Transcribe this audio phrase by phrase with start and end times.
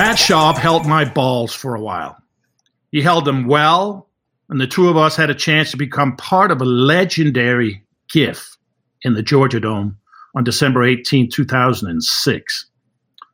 [0.00, 2.16] Matt Schaub held my balls for a while.
[2.90, 4.08] He held them well,
[4.48, 8.56] and the two of us had a chance to become part of a legendary GIF
[9.02, 9.98] in the Georgia Dome
[10.34, 12.66] on December 18, 2006,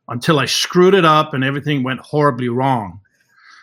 [0.09, 2.99] until I screwed it up and everything went horribly wrong.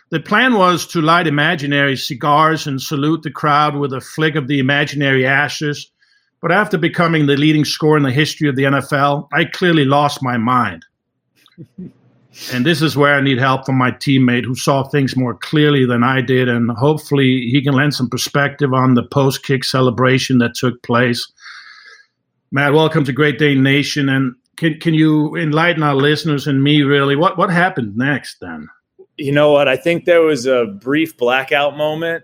[0.09, 4.47] The plan was to light imaginary cigars and salute the crowd with a flick of
[4.47, 5.91] the imaginary ashes.
[6.41, 10.23] But after becoming the leading scorer in the history of the NFL, I clearly lost
[10.23, 10.83] my mind.
[12.51, 15.85] And this is where I need help from my teammate who saw things more clearly
[15.85, 16.49] than I did.
[16.49, 21.31] And hopefully, he can lend some perspective on the post kick celebration that took place.
[22.51, 24.09] Matt, welcome to Great Dane Nation.
[24.09, 27.15] And can, can you enlighten our listeners and me really?
[27.15, 28.69] What, what happened next then?
[29.17, 29.67] you know what?
[29.67, 32.23] I think there was a brief blackout moment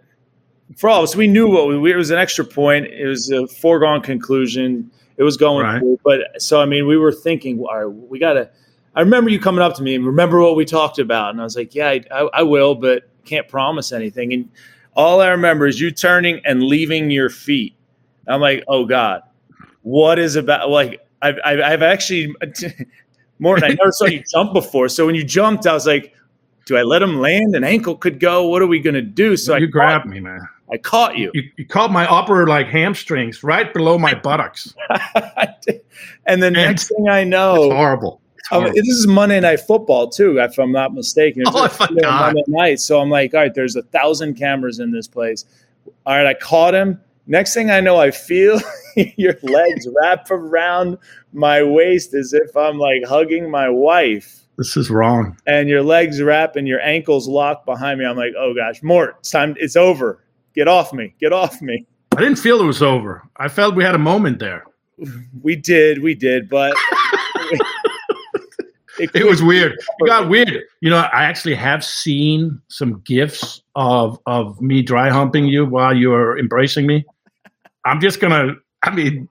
[0.78, 1.16] for all of us.
[1.16, 2.88] We knew what we, it was an extra point.
[2.88, 4.92] It was a foregone conclusion.
[5.18, 5.80] It was going right.
[5.80, 6.00] through.
[6.04, 8.50] But so, I mean, we were thinking, all right, we got to.
[8.96, 11.32] I remember you coming up to me and remember what we talked about.
[11.32, 14.34] And I was like, yeah, I, I, I will, but can't promise anything.
[14.34, 14.50] And
[14.96, 17.76] all I remember is you turning and leaving your feet.
[18.28, 19.22] I'm like, oh God,
[19.84, 22.50] what is about like, I've, I've, I've actually, I
[23.40, 24.90] never saw you jump before.
[24.90, 26.14] So when you jumped, I was like,
[26.66, 27.56] do I let him land?
[27.56, 28.48] An ankle could go.
[28.48, 29.36] What are we going to do?
[29.36, 30.42] So you I grabbed me, man.
[30.72, 31.32] I caught you.
[31.34, 31.44] you.
[31.58, 34.74] You caught my upper like hamstrings right below my buttocks.
[36.26, 38.21] and the and next thing I know, it's horrible.
[38.52, 38.76] Oh, it's horrible.
[38.76, 41.44] this is Monday Night Football too, if I'm not mistaken.
[41.48, 42.34] oh, I forgot.
[42.34, 42.80] Monday night.
[42.80, 45.46] So I'm like, all right, there's a thousand cameras in this place.
[46.06, 47.00] All right, I caught him.
[47.28, 48.60] Next thing I know, I feel
[48.96, 50.98] your legs wrap around
[51.34, 55.38] my waist as if I'm like hugging my wife this is wrong.
[55.48, 58.06] And your legs wrap and your ankles lock behind me.
[58.06, 59.56] I'm like, oh gosh, Mort, it's time.
[59.58, 60.24] It's over.
[60.54, 61.16] Get off me.
[61.20, 61.88] Get off me.
[62.16, 63.24] I didn't feel it was over.
[63.38, 64.66] I felt we had a moment there.
[65.42, 66.04] We did.
[66.04, 66.48] We did.
[66.48, 66.76] But
[69.02, 69.74] it, it, was weird.
[69.74, 70.64] It got weird.
[70.82, 75.96] You know, I actually have seen some gifs of of me dry humping you while
[75.96, 77.06] you were embracing me.
[77.86, 78.56] I'm just gonna.
[78.84, 79.28] I mean,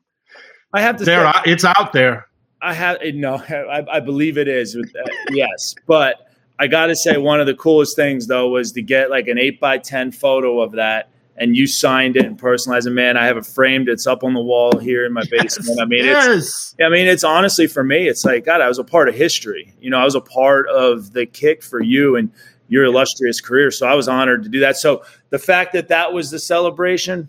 [0.73, 1.05] I have to.
[1.05, 2.27] There, say, it's out there.
[2.63, 3.37] I have no.
[3.37, 4.77] I, I believe it is.
[4.77, 4.83] Uh,
[5.31, 9.11] yes, but I got to say one of the coolest things though was to get
[9.11, 12.91] like an eight by ten photo of that, and you signed it and personalized it.
[12.91, 13.89] Man, I have it framed.
[13.89, 15.71] It's up on the wall here in my basement.
[15.71, 16.27] Yes, I mean, yes.
[16.29, 16.75] it's.
[16.85, 18.07] I mean, it's honestly for me.
[18.09, 18.61] It's like God.
[18.61, 19.75] I was a part of history.
[19.81, 22.31] You know, I was a part of the kick for you and
[22.69, 23.73] your illustrious career.
[23.73, 24.77] So I was honored to do that.
[24.77, 27.29] So the fact that that was the celebration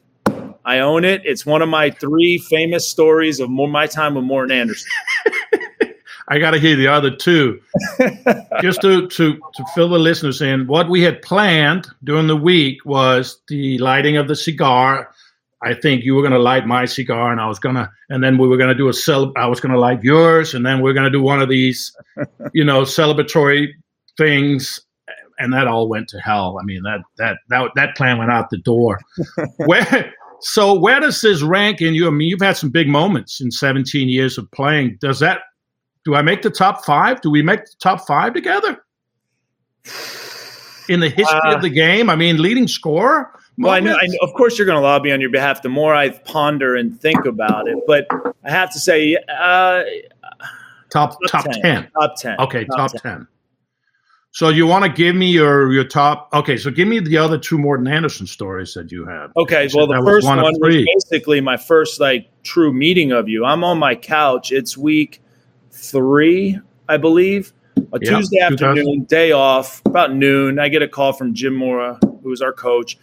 [0.64, 1.22] I own it.
[1.26, 4.90] It's one of my three famous stories of more, my time with Morten Andersen.
[6.32, 7.60] I got to hear the other two.
[8.62, 12.86] Just to, to, to fill the listeners in, what we had planned during the week
[12.86, 15.14] was the lighting of the cigar.
[15.62, 18.24] I think you were going to light my cigar, and I was going to, and
[18.24, 19.34] then we were going to do a cel.
[19.36, 21.50] I was going to light yours, and then we are going to do one of
[21.50, 21.94] these,
[22.54, 23.68] you know, celebratory
[24.18, 24.80] things,
[25.38, 26.58] and that all went to hell.
[26.62, 29.02] I mean, that that that that plan went out the door.
[29.58, 32.08] Where so where does this rank in you?
[32.08, 34.98] I mean, you've had some big moments in 17 years of playing.
[35.02, 35.42] Does that
[36.04, 37.22] do I make the top five?
[37.22, 38.84] Do we make the top five together?
[40.90, 42.10] In the history uh, of the game?
[42.10, 43.32] I mean, leading scorer?
[43.58, 45.62] Well, I know, I know, of course, you're going to lobby on your behalf.
[45.62, 48.08] The more I ponder and think about it, but
[48.44, 49.84] I have to say, uh,
[50.90, 51.62] top top, top 10.
[51.62, 51.92] 10.
[52.00, 52.40] Top ten.
[52.40, 53.02] Okay, top, top 10.
[53.02, 53.28] 10.
[54.34, 56.30] So you want to give me your your top?
[56.34, 59.28] Okay, so give me the other two Morten Andersen stories that you had.
[59.36, 63.44] Okay, well the first one, one was basically my first like true meeting of you.
[63.44, 64.54] I'm on my couch.
[64.54, 65.22] It's week
[65.82, 67.54] three, I believe.
[67.94, 70.60] A yeah, Tuesday afternoon, day off, about noon.
[70.60, 72.98] I get a call from Jim Mora, who is our coach.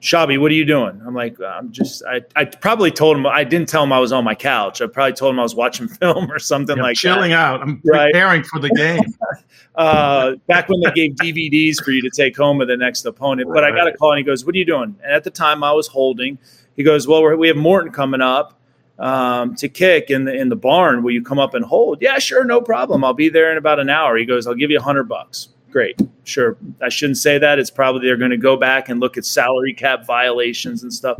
[0.00, 1.00] Shabby, what are you doing?
[1.04, 4.12] I'm like, I'm just, I, I probably told him, I didn't tell him I was
[4.12, 4.80] on my couch.
[4.80, 7.38] I probably told him I was watching film or something yeah, like chilling that.
[7.38, 7.62] out.
[7.62, 8.12] I'm right.
[8.12, 9.02] preparing for the game.
[9.74, 13.48] uh, back when they gave DVDs for you to take home with the next opponent.
[13.48, 13.56] Right.
[13.56, 14.94] But I got a call and he goes, What are you doing?
[15.02, 16.38] And at the time I was holding.
[16.76, 18.57] He goes, Well, we have Morten coming up
[18.98, 21.02] um, to kick in the in the barn.
[21.02, 22.00] Will you come up and hold?
[22.00, 23.04] Yeah, sure, no problem.
[23.04, 24.16] I'll be there in about an hour.
[24.16, 26.00] He goes, I'll give you a hundred bucks great.
[26.24, 26.56] Sure.
[26.82, 27.58] I shouldn't say that.
[27.58, 31.18] It's probably they're going to go back and look at salary cap violations and stuff.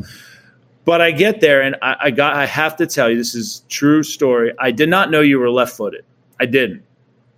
[0.85, 3.65] But I get there and I, I got I have to tell you, this is
[3.69, 4.53] true story.
[4.59, 6.05] I did not know you were left footed.
[6.41, 6.83] I didn't.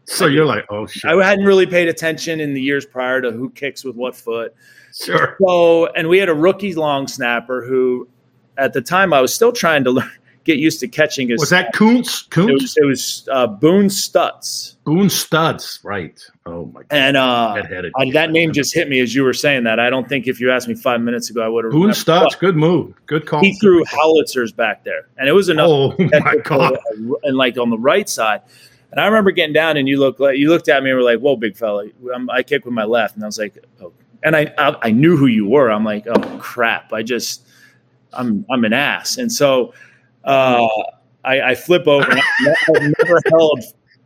[0.05, 1.05] So you're like, oh shit.
[1.05, 4.55] I hadn't really paid attention in the years prior to who kicks with what foot.
[4.95, 5.37] Sure.
[5.41, 8.09] So and we had a rookie long snapper who
[8.57, 10.11] at the time I was still trying to learn
[10.45, 11.41] get used to catching his.
[11.41, 12.23] Was that Kuntz?
[12.23, 12.51] Kuntz?
[12.51, 14.77] It was, it was uh, Boone Stutz.
[14.85, 16.21] Boone Stutz, right?
[16.47, 16.81] Oh my!
[16.81, 16.87] God.
[16.91, 17.63] And uh,
[17.97, 19.79] I, that name just hit me as you were saying that.
[19.79, 21.73] I don't think if you asked me five minutes ago, I would have.
[21.73, 23.41] Boone Stutz, good move, good call.
[23.41, 25.69] He threw howitzers back there, and it was enough.
[25.69, 26.79] Oh my God!
[27.23, 28.43] And like on the right side.
[28.93, 31.05] And I remember getting down, and you look like you looked at me and were
[31.05, 33.93] like, "Whoa, big fella!" I'm, I kick with my left, and I was like, "Oh."
[34.23, 35.71] And I, I I knew who you were.
[35.71, 37.47] I'm like, "Oh crap!" I just
[38.13, 39.73] I'm I'm an ass, and so
[40.25, 40.67] uh,
[41.25, 42.11] I, I flip over.
[42.11, 43.61] I've never held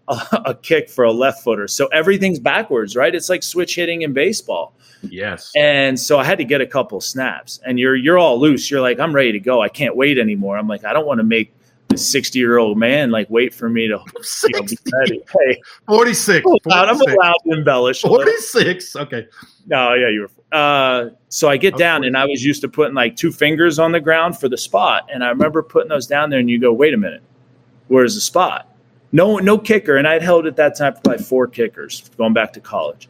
[0.09, 1.69] a, a, kick for a left footer.
[1.69, 3.15] So everything's backwards, right?
[3.15, 4.75] It's like switch hitting in baseball.
[5.03, 5.53] Yes.
[5.57, 7.61] And so I had to get a couple snaps.
[7.67, 8.71] And you're you're all loose.
[8.71, 9.61] You're like, I'm ready to go.
[9.61, 10.57] I can't wait anymore.
[10.57, 11.53] I'm like, I don't want to make
[11.89, 13.99] the 60 year old man like wait for me to
[14.45, 15.23] you know, be ready.
[15.39, 16.43] Hey, 46.
[16.43, 16.75] 46.
[16.75, 18.03] I'm allowed to embellish.
[18.03, 18.97] 46.
[18.97, 19.27] Okay.
[19.67, 20.31] No, yeah, you were.
[20.55, 23.93] Uh, so I get down, and I was used to putting like two fingers on
[23.93, 26.73] the ground for the spot, and I remember putting those down there, and you go,
[26.73, 27.23] "Wait a minute,
[27.89, 28.69] where's the spot?"
[29.11, 32.61] No, no kicker, and I'd held at that time probably four kickers going back to
[32.61, 33.09] college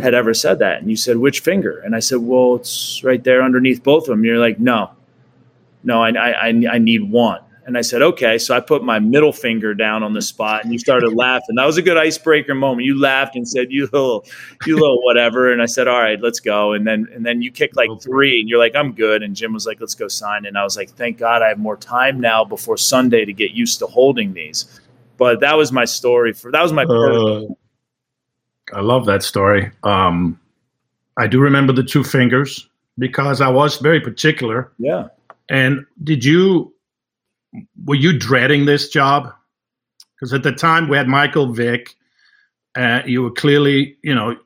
[0.00, 0.80] had ever said that.
[0.80, 1.78] And you said, which finger?
[1.80, 4.18] And I said, well, it's right there underneath both of them.
[4.18, 4.90] And you're like, no,
[5.84, 7.40] no, I, I, I need one.
[7.66, 8.38] And I said, okay.
[8.38, 11.56] So I put my middle finger down on the spot and you started laughing.
[11.56, 12.84] That was a good icebreaker moment.
[12.84, 14.24] You laughed and said, you little,
[14.66, 15.52] you little whatever.
[15.52, 16.74] And I said, all right, let's go.
[16.74, 19.24] And then, and then you kicked like three and you're like, I'm good.
[19.24, 20.46] And Jim was like, let's go sign.
[20.46, 23.50] And I was like, thank God I have more time now before Sunday to get
[23.50, 24.80] used to holding these.
[25.16, 26.84] But that was my story for, that was my.
[26.84, 27.46] Uh,
[28.72, 29.72] I love that story.
[29.82, 30.38] Um,
[31.16, 34.70] I do remember the two fingers because I was very particular.
[34.78, 35.08] Yeah.
[35.48, 36.72] And did you
[37.84, 39.32] were you dreading this job?
[40.14, 41.94] Because at the time we had Michael Vick.
[42.76, 44.36] Uh, you were clearly, you know,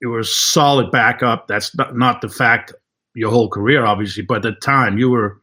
[0.00, 1.46] you were a solid backup.
[1.46, 2.72] That's not, not the fact
[3.14, 5.40] your whole career, obviously, but at the time you were.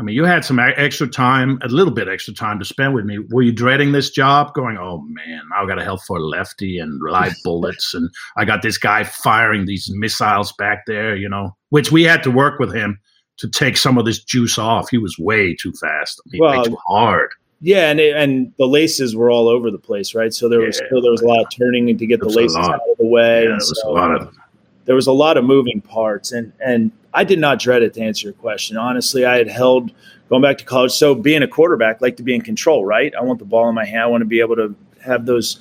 [0.00, 3.04] I mean, you had some extra time, a little bit extra time to spend with
[3.04, 3.18] me.
[3.30, 4.54] Were you dreading this job?
[4.54, 8.08] Going, oh man, I've got to help for a lefty and live bullets, and
[8.38, 12.30] I got this guy firing these missiles back there, you know, which we had to
[12.30, 12.98] work with him
[13.42, 14.88] to take some of this juice off.
[14.88, 16.22] He was way too fast.
[16.24, 17.30] I mean, well, way too hard.
[17.60, 20.32] Yeah, and it, and the laces were all over the place, right?
[20.32, 22.56] So there was yeah, still there was a lot of turning to get the laces
[22.56, 23.44] out of the way.
[23.44, 24.32] Yeah, was so, a lot of
[24.84, 28.00] there was a lot of moving parts, and and I did not dread it to
[28.00, 28.76] answer your question.
[28.76, 29.90] Honestly, I had held
[30.28, 30.92] going back to college.
[30.92, 33.12] So being a quarterback, like to be in control, right?
[33.16, 34.02] I want the ball in my hand.
[34.02, 34.72] I want to be able to
[35.04, 35.58] have those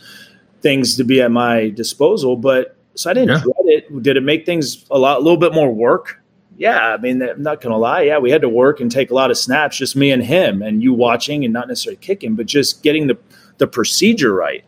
[0.62, 2.36] things to be at my disposal.
[2.36, 3.42] But so I didn't yeah.
[3.42, 4.04] dread it.
[4.04, 6.21] Did it make things a lot, a little bit more work?
[6.62, 8.04] Yeah, I mean, I'm not going to lie.
[8.04, 10.62] Yeah, we had to work and take a lot of snaps, just me and him,
[10.62, 13.18] and you watching and not necessarily kicking, but just getting the
[13.58, 14.64] the procedure right.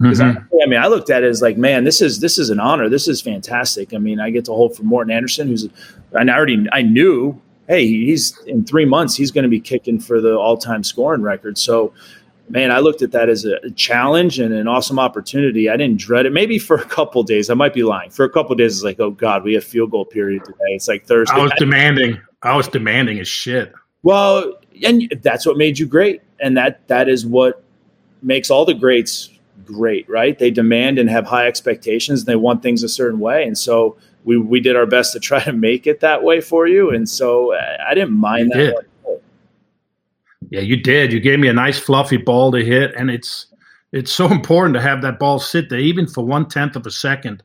[0.00, 0.22] Mm-hmm.
[0.22, 2.60] I, I, mean, I looked at it as like, man, this is this is an
[2.60, 2.88] honor.
[2.88, 3.92] This is fantastic.
[3.92, 5.68] I mean, I get to hold for Morten Andersen, who's,
[6.12, 9.98] and I already I knew, hey, he's in three months he's going to be kicking
[9.98, 11.58] for the all time scoring record.
[11.58, 11.92] So
[12.48, 15.70] man, I looked at that as a challenge and an awesome opportunity.
[15.70, 16.32] I didn't dread it.
[16.32, 18.10] Maybe for a couple days, I might be lying.
[18.10, 20.58] For a couple days, it's like, oh god, we have field goal period today.
[20.68, 21.34] It's like Thursday.
[21.34, 22.20] I was demanding.
[22.42, 23.72] I was demanding as shit.
[24.02, 24.54] Well,
[24.84, 27.62] and that's what made you great, and that that is what
[28.22, 29.30] makes all the greats
[29.64, 30.38] great, right?
[30.38, 33.96] They demand and have high expectations, and they want things a certain way, and so.
[34.24, 37.08] We, we did our best to try to make it that way for you, and
[37.08, 38.84] so uh, I didn't mind you that.
[40.52, 41.14] Yeah, you did.
[41.14, 43.46] You gave me a nice fluffy ball to hit, and it's
[43.92, 46.90] it's so important to have that ball sit there, even for one tenth of a
[46.90, 47.42] second.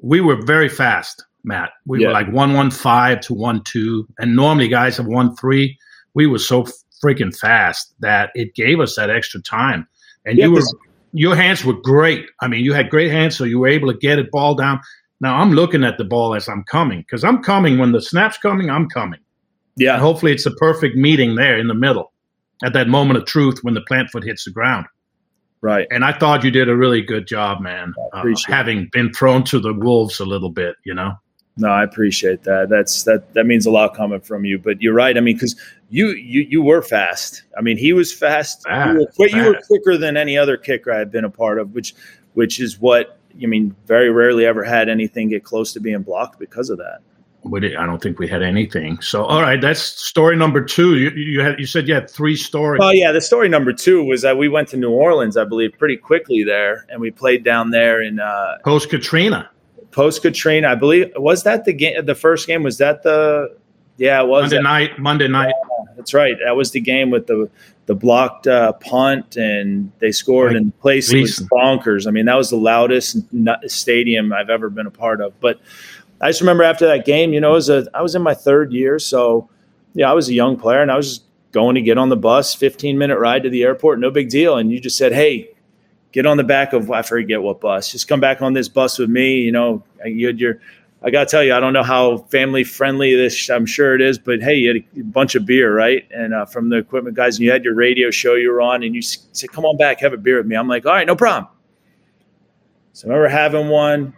[0.00, 1.70] We were very fast, Matt.
[1.86, 2.06] We yeah.
[2.06, 5.76] were like one one five to one two, and normally guys have one three.
[6.14, 6.66] We were so
[7.04, 9.88] freaking fast that it gave us that extra time.
[10.24, 10.62] And yeah, you were
[11.12, 12.26] your hands were great.
[12.40, 14.80] I mean, you had great hands, so you were able to get it ball down.
[15.20, 18.38] Now I'm looking at the ball as I'm coming because I'm coming when the snap's
[18.38, 18.70] coming.
[18.70, 19.18] I'm coming.
[19.76, 19.94] Yeah.
[19.94, 22.12] And hopefully, it's a perfect meeting there in the middle
[22.62, 24.86] at that moment of truth when the plant foot hits the ground.
[25.60, 25.86] Right.
[25.90, 27.94] And I thought you did a really good job, man.
[28.12, 31.14] Uh, having been thrown to the wolves a little bit, you know.
[31.58, 32.68] No, I appreciate that.
[32.68, 33.32] That's that.
[33.32, 34.58] That means a lot coming from you.
[34.58, 35.16] But you're right.
[35.16, 35.58] I mean, because
[35.88, 37.44] you you you were fast.
[37.56, 38.62] I mean, he was fast.
[38.64, 41.30] fast you, were quick, you were quicker than any other kicker I had been a
[41.30, 41.94] part of, which
[42.34, 43.74] which is what I mean.
[43.86, 47.00] Very rarely ever had anything get close to being blocked because of that
[47.42, 49.00] we did, I don't think we had anything.
[49.00, 50.96] So, all right, that's story number two.
[50.96, 52.80] You, you had you said you had three stories.
[52.82, 55.72] Oh yeah, the story number two was that we went to New Orleans, I believe,
[55.78, 59.48] pretty quickly there, and we played down there in uh, post Katrina.
[59.92, 61.12] Post Katrina, I believe.
[61.16, 62.04] Was that the game?
[62.04, 63.56] The first game was that the?
[63.96, 64.98] Yeah, it was Monday that, night.
[64.98, 65.54] Monday night.
[65.56, 66.36] Yeah, that's right.
[66.44, 67.48] That was the game with the
[67.86, 72.06] the blocked uh, punt, and they scored, like, and the place was bonkers.
[72.06, 73.18] I mean, that was the loudest
[73.70, 75.60] stadium I've ever been a part of, but.
[76.20, 78.72] I just remember after that game, you know, was a, I was in my third
[78.72, 79.48] year, so
[79.94, 82.16] yeah, I was a young player, and I was just going to get on the
[82.16, 84.56] bus, 15 minute ride to the airport, no big deal.
[84.58, 85.50] And you just said, hey,
[86.12, 88.98] get on the back of I forget what bus, just come back on this bus
[88.98, 89.40] with me.
[89.40, 90.60] You know, you had your
[91.02, 93.48] I got to tell you, I don't know how family friendly this.
[93.50, 96.04] I'm sure it is, but hey, you had a bunch of beer, right?
[96.10, 98.82] And uh, from the equipment guys, and you had your radio show you were on,
[98.82, 101.06] and you said, "Come on back, have a beer with me." I'm like, "All right,
[101.06, 101.52] no problem."
[102.92, 104.14] So I remember having one,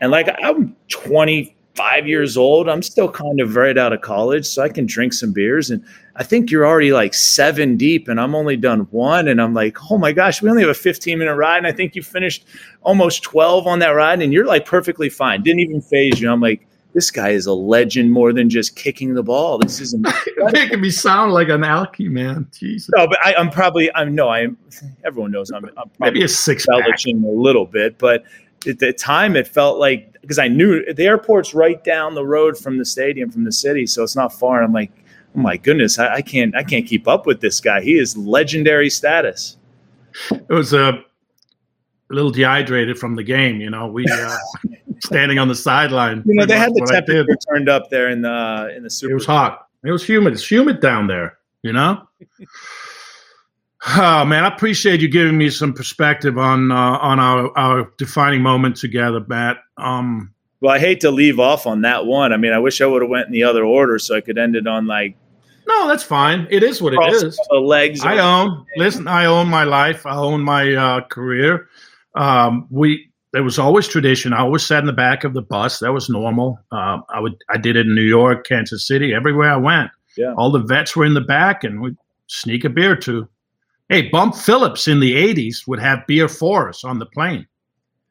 [0.00, 2.68] and like I'm 25 years old.
[2.68, 5.70] I'm still kind of right out of college, so I can drink some beers.
[5.70, 5.84] And
[6.16, 9.28] I think you're already like seven deep, and I'm only done one.
[9.28, 11.72] And I'm like, oh my gosh, we only have a 15 minute ride, and I
[11.72, 12.46] think you finished
[12.82, 15.42] almost 12 on that ride, and you're like perfectly fine.
[15.42, 16.30] Didn't even phase you.
[16.30, 19.58] I'm like, this guy is a legend more than just kicking the ball.
[19.58, 19.94] This is
[20.52, 22.48] making me sound like an alky man.
[22.52, 22.90] Jesus.
[22.96, 24.56] No, but I, am probably I'm no I'm.
[25.04, 26.76] Everyone knows I'm, I'm maybe a six a
[27.06, 28.24] little bit, but
[28.66, 32.58] at the time it felt like because I knew the airport's right down the road
[32.58, 34.62] from the stadium from the city, so it's not far.
[34.62, 34.92] I'm like,
[35.36, 37.80] oh my goodness, I, I can't I can't keep up with this guy.
[37.80, 39.56] He is legendary status.
[40.30, 40.88] It was a.
[40.88, 41.02] Uh,
[42.10, 43.60] little dehydrated from the game.
[43.60, 44.36] You know, we uh,
[45.00, 46.22] standing on the sideline.
[46.26, 49.12] You know, they had the temperature turned up there in the in the super.
[49.12, 49.68] It was hot.
[49.84, 50.34] It was humid.
[50.34, 51.38] It's humid down there.
[51.62, 52.06] You know.
[53.86, 58.42] Oh man, I appreciate you giving me some perspective on uh, on our our defining
[58.42, 59.58] moment together, Matt.
[59.76, 62.32] Um, well, I hate to leave off on that one.
[62.32, 64.38] I mean, I wish I would have went in the other order so I could
[64.38, 65.16] end it on like
[65.70, 66.48] no, that's fine.
[66.50, 67.38] It is what it is.
[67.48, 68.00] The legs.
[68.04, 68.66] I own.
[68.76, 70.04] Listen, I own my life.
[70.04, 71.68] I own my uh, career.
[72.16, 74.32] Um, we there was always tradition.
[74.32, 75.78] I always sat in the back of the bus.
[75.78, 76.58] That was normal.
[76.72, 79.90] Um, I would I did it in New York, Kansas City, everywhere I went.
[80.16, 80.34] Yeah.
[80.36, 81.96] All the vets were in the back, and we'd
[82.26, 83.28] sneak a beer to.
[83.90, 87.44] Hey, Bum Phillips in the '80s would have beer for us on the plane.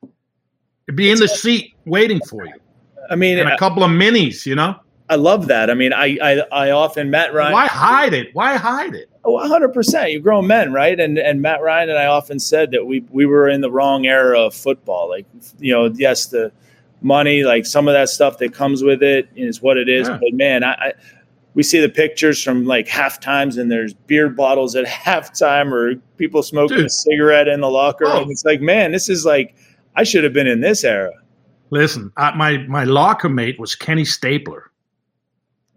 [0.04, 2.54] It'd be in the seat waiting for you.
[3.10, 4.76] I mean, and a couple of minis, you know.
[5.10, 5.70] I love that.
[5.70, 7.54] I mean, I I, I often Matt Ryan.
[7.54, 8.28] Why hide it?
[8.34, 9.10] Why hide it?
[9.24, 10.12] Oh, 100 percent.
[10.12, 11.00] You're grown men, right?
[11.00, 14.06] And and Matt Ryan and I often said that we we were in the wrong
[14.06, 15.08] era of football.
[15.08, 15.26] Like,
[15.60, 16.52] you know, yes, the
[17.02, 20.10] money, like some of that stuff that comes with it is what it is.
[20.10, 20.18] Yeah.
[20.18, 20.94] But man, I, I
[21.54, 25.96] we see the pictures from like half times and there's beer bottles at halftime or
[26.18, 26.86] people smoking Dude.
[26.86, 28.06] a cigarette in the locker.
[28.06, 28.22] Oh.
[28.22, 29.56] And it's like, man, this is like
[29.96, 31.12] I should have been in this era.
[31.72, 34.72] Listen, I, my my locker mate was Kenny Stabler.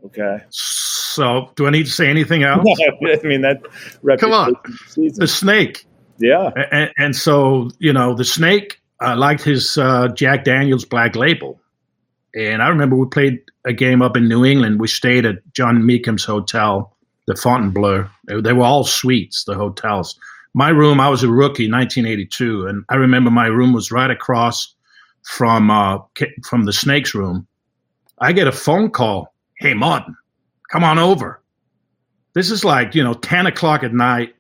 [0.06, 0.38] Okay.
[0.50, 2.66] So, do I need to say anything else?
[3.02, 3.62] I mean that.
[4.18, 4.54] Come on,
[4.96, 5.86] the snake.
[6.18, 6.50] Yeah.
[6.70, 8.80] And, and, so you know the snake.
[9.00, 11.60] I liked his uh, Jack Daniels Black Label,
[12.34, 14.80] and I remember we played a game up in New England.
[14.80, 16.96] We stayed at John Meekham's hotel,
[17.26, 18.08] the Fontainebleau.
[18.26, 20.18] They, they were all suites, the hotels.
[20.54, 24.74] My room, I was a rookie, 1982, and I remember my room was right across
[25.22, 25.98] from uh,
[26.44, 27.46] from the snake's room.
[28.18, 30.16] I get a phone call hey, Martin,
[30.70, 31.40] come on over.
[32.34, 34.34] This is like, you know, 10 o'clock at night.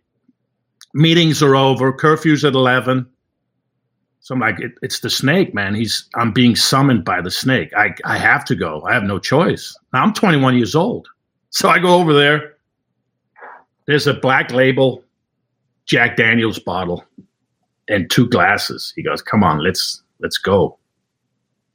[0.94, 3.06] Meetings are over, curfew's at 11.
[4.22, 5.74] So I'm like, it, it's the snake, man.
[5.74, 7.72] He's, I'm being summoned by the snake.
[7.76, 8.80] I, I have to go.
[8.88, 9.76] I have no choice.
[9.92, 11.08] Now I'm 21 years old.
[11.50, 12.54] So I go over there.
[13.86, 15.04] There's a black label
[15.86, 17.04] Jack Daniels bottle
[17.88, 18.92] and two glasses.
[18.94, 20.78] He goes, come on, let's, let's go.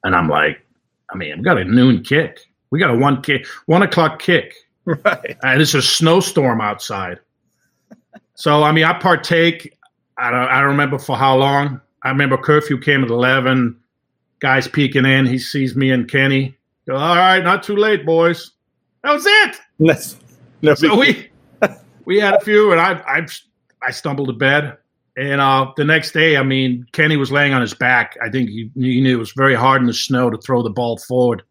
[0.05, 0.65] And I'm like,
[1.11, 2.39] I mean, I've got a noon kick.
[2.71, 4.55] We got a one kick, one o'clock kick.
[4.85, 5.03] Right.
[5.05, 7.19] Uh, and it's a snowstorm outside.
[8.35, 9.77] so I mean, I partake.
[10.17, 10.47] I don't.
[10.47, 11.81] I don't remember for how long.
[12.07, 13.77] I remember curfew came at eleven.
[14.39, 15.25] Guys peeking in.
[15.25, 16.57] He sees me and Kenny.
[16.87, 18.51] Go, all right, not too late, boys.
[19.03, 19.57] That was it.
[19.79, 20.15] That's,
[20.61, 21.29] no so we
[22.05, 23.27] we had a few, and I I
[23.81, 24.77] I stumbled to bed.
[25.17, 28.15] And uh, the next day, I mean, Kenny was laying on his back.
[28.23, 30.69] I think he, he knew it was very hard in the snow to throw the
[30.69, 31.43] ball forward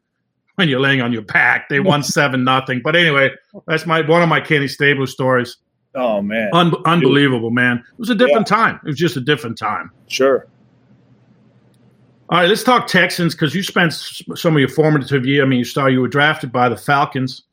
[0.54, 1.68] when you're laying on your back.
[1.68, 2.80] They won seven nothing.
[2.82, 3.30] But anyway,
[3.66, 5.58] that's my one of my Kenny Stabler stories.
[5.96, 7.78] Oh man, Un- unbelievable, man!
[7.78, 8.56] It was a different yeah.
[8.56, 8.80] time.
[8.84, 9.90] It was just a different time.
[10.08, 10.46] Sure.
[12.28, 15.42] All right, let's talk Texans because you spent some of your formative year.
[15.42, 17.44] I mean, you saw you were drafted by the Falcons,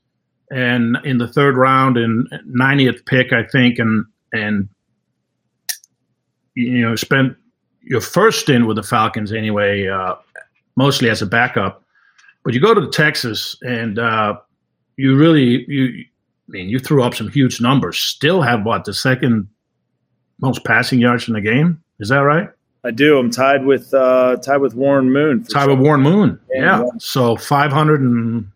[0.51, 4.67] and in the third round and 90th pick, I think, and and
[6.55, 7.37] you know spent
[7.81, 10.15] your first stint with the Falcons anyway, uh,
[10.75, 11.83] mostly as a backup.
[12.43, 14.37] But you go to Texas and uh,
[14.97, 16.05] you really you
[16.47, 17.97] I mean you threw up some huge numbers.
[17.97, 19.47] Still have what the second
[20.39, 21.81] most passing yards in the game.
[21.99, 22.49] Is that right?
[22.83, 23.17] I do.
[23.17, 25.43] I'm tied with uh, tied with Warren Moon.
[25.43, 26.39] Tied with Warren Moon.
[26.53, 26.81] Yeah.
[26.81, 26.89] yeah.
[26.99, 28.47] So 500 and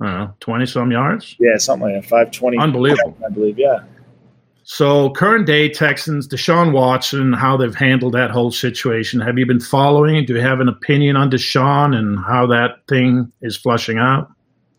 [0.00, 1.36] I don't know, 20 some yards.
[1.38, 2.08] Yeah, something like that.
[2.08, 2.58] 520.
[2.58, 3.16] Unbelievable.
[3.24, 3.58] I believe.
[3.58, 3.80] Yeah.
[4.66, 9.20] So, current day Texans, Deshaun Watson, how they've handled that whole situation.
[9.20, 10.24] Have you been following?
[10.24, 14.32] Do you have an opinion on Deshaun and how that thing is flushing out?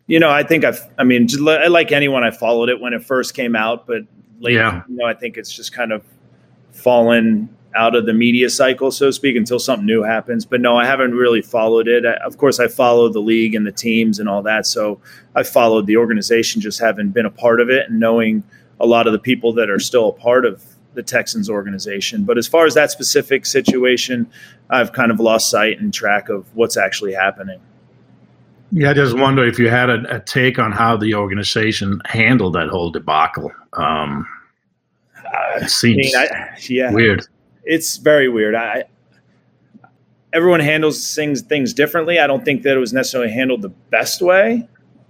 [0.06, 3.34] You know, I think I've, I mean, like anyone, I followed it when it first
[3.34, 4.02] came out, but
[4.38, 4.82] lately, yeah.
[4.88, 6.04] you know, I think it's just kind of
[6.72, 10.44] fallen out of the media cycle, so to speak, until something new happens.
[10.44, 12.06] But no, I haven't really followed it.
[12.06, 14.66] I, of course, I follow the league and the teams and all that.
[14.66, 15.00] So
[15.34, 18.42] I followed the organization, just haven't been a part of it and knowing
[18.80, 20.62] a lot of the people that are still a part of
[20.94, 22.24] the Texans organization.
[22.24, 24.30] But as far as that specific situation,
[24.70, 27.60] I've kind of lost sight and track of what's actually happening.
[28.72, 32.54] Yeah, I just wonder if you had a, a take on how the organization handled
[32.54, 33.52] that whole debacle.
[33.74, 34.26] Um,
[35.56, 37.26] it seems I mean, I, yeah, weird.
[37.64, 38.54] It's very weird.
[38.54, 38.84] I
[40.32, 42.18] everyone handles things things differently.
[42.18, 44.68] I don't think that it was necessarily handled the best way.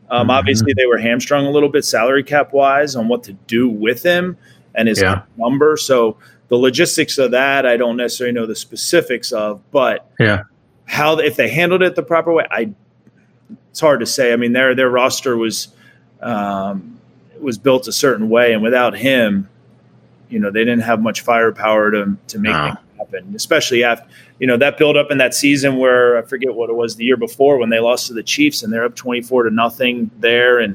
[0.09, 0.31] Um, mm-hmm.
[0.31, 4.03] Obviously, they were hamstrung a little bit salary cap wise on what to do with
[4.03, 4.37] him
[4.75, 5.23] and his yeah.
[5.37, 5.77] number.
[5.77, 6.17] So
[6.49, 10.45] the logistics of that, I don't necessarily know the specifics of, but yeah,
[10.85, 12.73] how if they handled it the proper way, I
[13.77, 14.33] it's hard to say.
[14.33, 15.69] I mean, their their roster was
[16.23, 16.99] um,
[17.39, 19.51] was built a certain way, and without him,
[20.31, 22.75] you know, they didn't have much firepower to to make no.
[22.97, 23.35] happen.
[23.35, 26.73] Especially after you know that build up in that season where I forget what it
[26.73, 29.43] was the year before when they lost to the Chiefs and they're up twenty four
[29.43, 30.75] to nothing there, and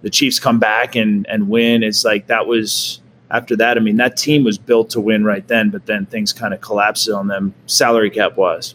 [0.00, 1.82] the Chiefs come back and and win.
[1.82, 3.76] It's like that was after that.
[3.76, 6.62] I mean, that team was built to win right then, but then things kind of
[6.62, 8.74] collapsed on them salary cap wise.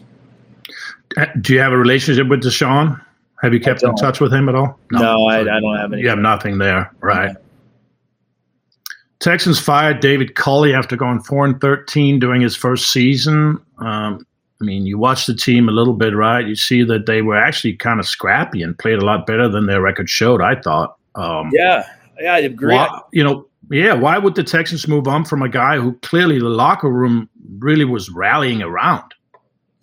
[1.16, 3.03] Uh, do you have a relationship with Deshaun?
[3.44, 4.78] Have you kept in touch with him at all?
[4.90, 6.00] No, no I, I, don't have any.
[6.00, 7.28] You have nothing there, right?
[7.28, 8.86] Yeah.
[9.20, 13.60] Texans fired David Culley after going four and thirteen during his first season.
[13.76, 14.26] Um,
[14.62, 16.46] I mean, you watch the team a little bit, right?
[16.46, 19.66] You see that they were actually kind of scrappy and played a lot better than
[19.66, 20.40] their record showed.
[20.40, 20.96] I thought.
[21.14, 21.86] Um, yeah,
[22.18, 22.74] yeah, I agree.
[22.74, 23.92] Why, you know, yeah.
[23.92, 27.84] Why would the Texans move on from a guy who clearly the locker room really
[27.84, 29.12] was rallying around?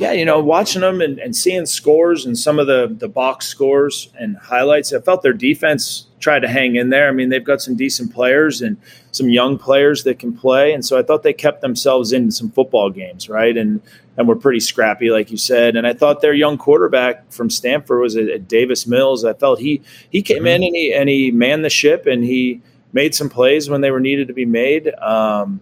[0.01, 3.45] Yeah, you know, watching them and, and, seeing scores and some of the the box
[3.45, 7.07] scores and highlights, I felt their defense tried to hang in there.
[7.07, 8.77] I mean, they've got some decent players and
[9.11, 12.49] some young players that can play, and so I thought they kept themselves in some
[12.49, 13.55] football games, right?
[13.55, 13.79] And
[14.17, 15.75] and were pretty scrappy, like you said.
[15.75, 19.23] And I thought their young quarterback from Stanford was a, a Davis Mills.
[19.23, 20.47] I felt he he came mm-hmm.
[20.47, 22.59] in and he and he manned the ship and he
[22.91, 24.91] made some plays when they were needed to be made.
[24.95, 25.61] Um,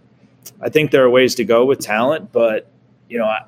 [0.62, 2.70] I think there are ways to go with talent, but
[3.10, 3.26] you know.
[3.26, 3.42] I,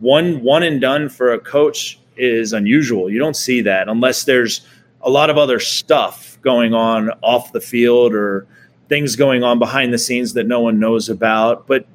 [0.00, 3.10] one one and done for a coach is unusual.
[3.10, 4.66] You don't see that unless there's
[5.02, 8.46] a lot of other stuff going on off the field or
[8.88, 11.66] things going on behind the scenes that no one knows about.
[11.66, 11.86] But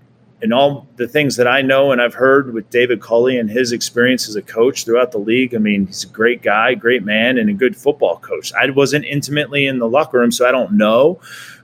[0.41, 3.71] in all the things that I know and I've heard with David Culley and his
[3.71, 7.37] experience as a coach throughout the league, I mean, he's a great guy, great man,
[7.37, 8.53] and a good football coach.
[8.53, 11.19] I wasn't intimately in the locker room, so I don't know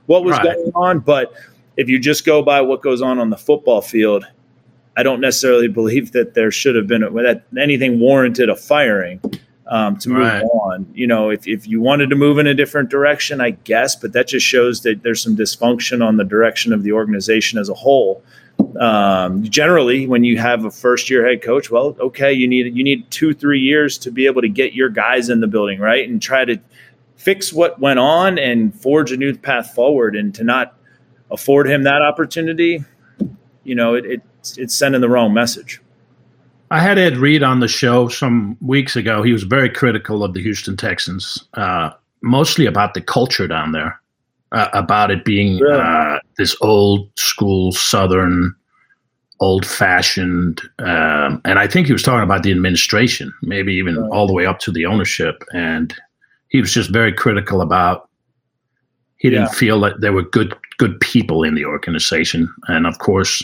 [0.06, 0.56] what was right.
[0.56, 0.98] going on.
[1.00, 1.32] But
[1.76, 4.26] if you just go by what goes on on the football field,
[4.96, 9.20] I don't necessarily believe that there should have been a, that anything warranted a firing
[9.66, 10.42] um, to move right.
[10.42, 10.90] on.
[10.94, 14.12] You know, if, if you wanted to move in a different direction, I guess, but
[14.12, 17.74] that just shows that there's some dysfunction on the direction of the organization as a
[17.74, 18.22] whole.
[18.80, 22.82] Um, generally, when you have a first year head coach, well, okay, you need you
[22.82, 26.08] need two three years to be able to get your guys in the building, right,
[26.08, 26.58] and try to
[27.16, 30.74] fix what went on and forge a new path forward, and to not
[31.30, 32.82] afford him that opportunity,
[33.66, 34.22] you know, it, it
[34.56, 35.80] it's, sending the wrong message.
[36.70, 39.22] I had Ed Reed on the show some weeks ago.
[39.22, 41.90] He was very critical of the Houston Texans, uh,
[42.22, 44.00] mostly about the culture down there,
[44.52, 45.80] uh, about it being really?
[45.80, 48.54] uh, this old school Southern,
[49.38, 50.60] old fashioned.
[50.80, 54.10] Um, and I think he was talking about the administration, maybe even right.
[54.10, 55.44] all the way up to the ownership.
[55.52, 55.94] And
[56.48, 58.05] he was just very critical about.
[59.26, 59.58] He didn't yeah.
[59.58, 63.42] feel that there were good good people in the organization, and of course,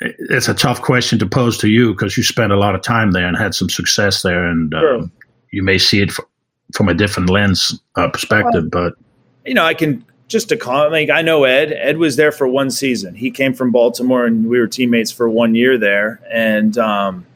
[0.00, 3.12] it's a tough question to pose to you because you spent a lot of time
[3.12, 5.12] there and had some success there, and um,
[5.52, 6.18] you may see it f-
[6.74, 8.68] from a different lens uh, perspective.
[8.72, 8.94] Well, but
[9.46, 10.90] you know, I can just to comment.
[10.90, 11.72] Like, I know Ed.
[11.72, 13.14] Ed was there for one season.
[13.14, 16.20] He came from Baltimore, and we were teammates for one year there.
[16.32, 17.26] And um,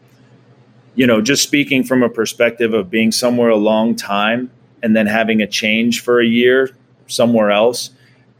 [0.97, 4.51] you know, just speaking from a perspective of being somewhere a long time
[4.83, 6.75] and then having a change for a year
[7.09, 7.91] somewhere else,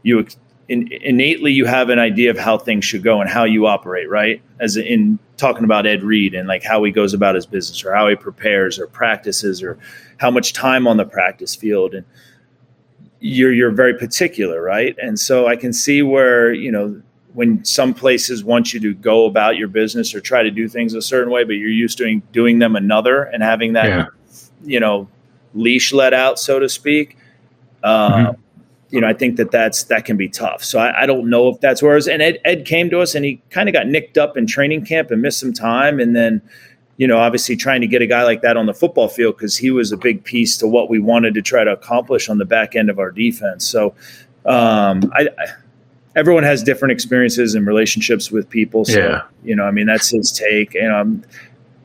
[0.03, 0.25] you
[0.69, 4.09] in, innately you have an idea of how things should go and how you operate,
[4.09, 4.41] right?
[4.59, 7.93] As in talking about Ed Reed and like how he goes about his business or
[7.93, 9.77] how he prepares or practices or
[10.17, 12.05] how much time on the practice field and
[13.19, 14.95] you're you're very particular, right?
[15.01, 17.01] And so I can see where, you know,
[17.33, 20.93] when some places want you to go about your business or try to do things
[20.93, 24.05] a certain way, but you're used to doing, doing them another and having that, yeah.
[24.63, 25.07] you know,
[25.53, 27.17] leash let out, so to speak.
[27.83, 28.41] Uh, mm-hmm
[28.89, 30.63] you know, I think that that's that can be tough.
[30.63, 31.95] So I, I don't know if that's where.
[31.95, 34.47] It and Ed, Ed came to us and he kind of got nicked up in
[34.47, 36.41] training camp and missed some time, and then,
[36.97, 39.55] you know, obviously trying to get a guy like that on the football field because
[39.55, 42.45] he was a big piece to what we wanted to try to accomplish on the
[42.45, 43.65] back end of our defense.
[43.65, 43.93] So
[44.45, 45.29] um, I,
[46.15, 48.83] everyone has different experiences and relationships with people.
[48.85, 49.21] So, yeah.
[49.43, 50.75] you know, I mean, that's his take.
[50.75, 51.23] And I'm,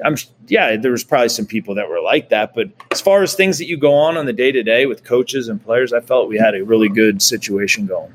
[0.05, 0.17] I'm,
[0.49, 2.55] yeah, there was probably some people that were like that.
[2.55, 5.05] But as far as things that you go on on the day to day with
[5.05, 8.13] coaches and players, I felt we had a really good situation going.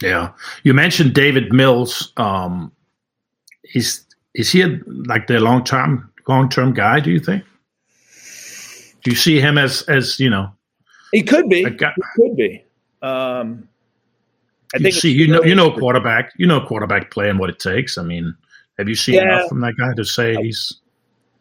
[0.00, 0.32] Yeah.
[0.62, 2.12] You mentioned Davis Mills.
[2.16, 2.72] Um,
[3.74, 7.44] is, is he a, like the long term, long term guy, do you think?
[9.02, 10.50] Do you see him as, as, you know,
[11.12, 12.64] he could be, he could be.
[13.02, 13.68] Um,
[14.74, 17.60] I think see, you know, you know, quarterback, you know, quarterback play and what it
[17.60, 17.96] takes.
[17.96, 18.34] I mean,
[18.78, 19.22] have you seen yeah.
[19.22, 20.80] enough from that guy to say he's?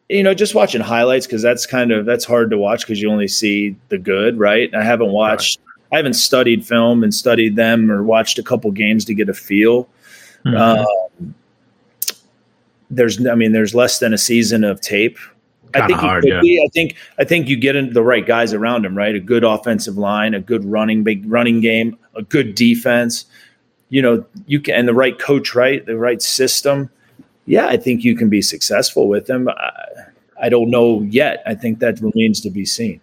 [0.10, 3.10] You know, just watching highlights because that's kind of that's hard to watch because you
[3.10, 4.74] only see the good, right?
[4.74, 5.60] I haven't watched.
[5.92, 9.34] I haven't studied film and studied them or watched a couple games to get a
[9.34, 9.88] feel.
[10.46, 10.56] Mm-hmm.
[10.56, 11.36] Um,
[12.90, 15.18] there's, I mean, there's less than a season of tape
[15.76, 16.40] I think hard, yeah.
[16.40, 19.16] I think I think you get the right guys around him, right?
[19.16, 23.26] A good offensive line, a good running big running game, a good defense.
[23.90, 25.86] You know, you can and the right coach, right?
[25.86, 26.90] The right system.
[27.46, 29.50] Yeah, I think you can be successful with him.
[29.50, 29.72] I,
[30.42, 31.42] I don't know yet.
[31.46, 33.02] I think that remains to be seen.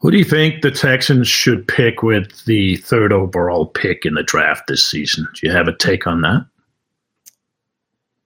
[0.00, 4.22] Who do you think the Texans should pick with the third overall pick in the
[4.22, 5.26] draft this season?
[5.34, 6.46] Do you have a take on that?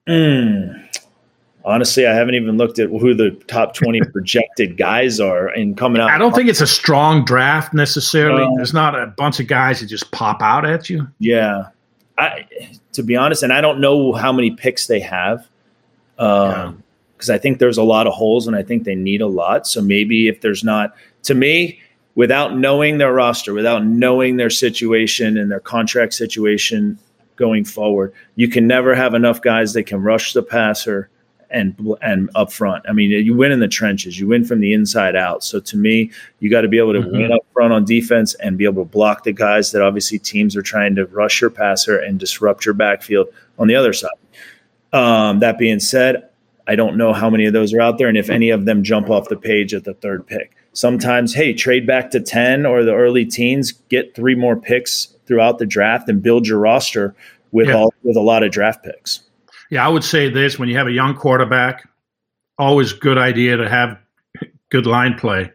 [0.06, 0.88] Mm,
[1.64, 6.02] honestly, I haven't even looked at who the top 20 projected guys are and coming
[6.02, 6.10] out.
[6.10, 8.42] I don't think it's a strong draft necessarily.
[8.42, 11.08] Uh, There's not a bunch of guys that just pop out at you.
[11.20, 11.68] Yeah.
[12.18, 12.46] I,
[12.92, 15.48] to be honest, and I don't know how many picks they have.
[16.18, 16.72] Um, yeah
[17.22, 19.68] because I think there's a lot of holes and I think they need a lot.
[19.68, 21.78] So maybe if there's not, to me,
[22.16, 26.98] without knowing their roster, without knowing their situation and their contract situation
[27.36, 31.10] going forward, you can never have enough guys that can rush the passer
[31.48, 32.84] and and up front.
[32.88, 34.18] I mean, you win in the trenches.
[34.18, 35.44] You win from the inside out.
[35.44, 37.12] So to me, you got to be able to mm-hmm.
[37.12, 40.56] win up front on defense and be able to block the guys that obviously teams
[40.56, 43.28] are trying to rush your passer and disrupt your backfield
[43.60, 44.10] on the other side.
[44.92, 46.28] Um, that being said,
[46.66, 48.82] I don't know how many of those are out there and if any of them
[48.82, 50.54] jump off the page at the third pick.
[50.72, 55.58] Sometimes, hey, trade back to 10 or the early teens, get three more picks throughout
[55.58, 57.14] the draft and build your roster
[57.50, 57.74] with yeah.
[57.74, 59.20] all with a lot of draft picks.
[59.70, 61.88] Yeah, I would say this when you have a young quarterback,
[62.58, 63.98] always good idea to have
[64.70, 65.50] good line play.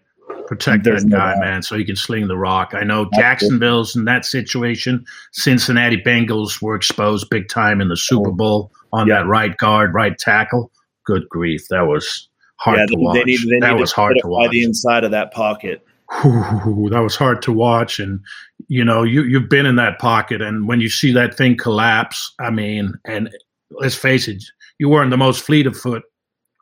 [0.47, 2.73] Protect There's that guy, man, so he can sling the rock.
[2.73, 5.05] I know Jacksonville's in that situation.
[5.33, 8.33] Cincinnati Bengals were exposed big time in the Super oh.
[8.33, 9.15] Bowl on yeah.
[9.15, 10.71] that right guard, right tackle.
[11.07, 13.15] Good grief, that was hard yeah, to watch.
[13.15, 14.51] They need, they that was hard to watch.
[14.51, 15.81] The inside of that pocket.
[16.25, 18.19] Ooh, that was hard to watch, and
[18.67, 22.33] you know you you've been in that pocket, and when you see that thing collapse,
[22.39, 23.29] I mean, and
[23.71, 24.43] let's face it,
[24.79, 26.03] you weren't the most fleet of foot.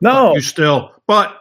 [0.00, 1.40] No, you still, but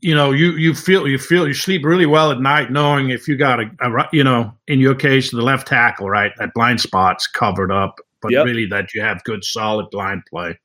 [0.00, 3.28] you know, you you feel you feel you sleep really well at night, knowing if
[3.28, 6.80] you got a, a you know, in your case, the left tackle, right, that blind
[6.80, 8.44] spot's covered up, but yep.
[8.44, 10.58] really that you have good solid blind play.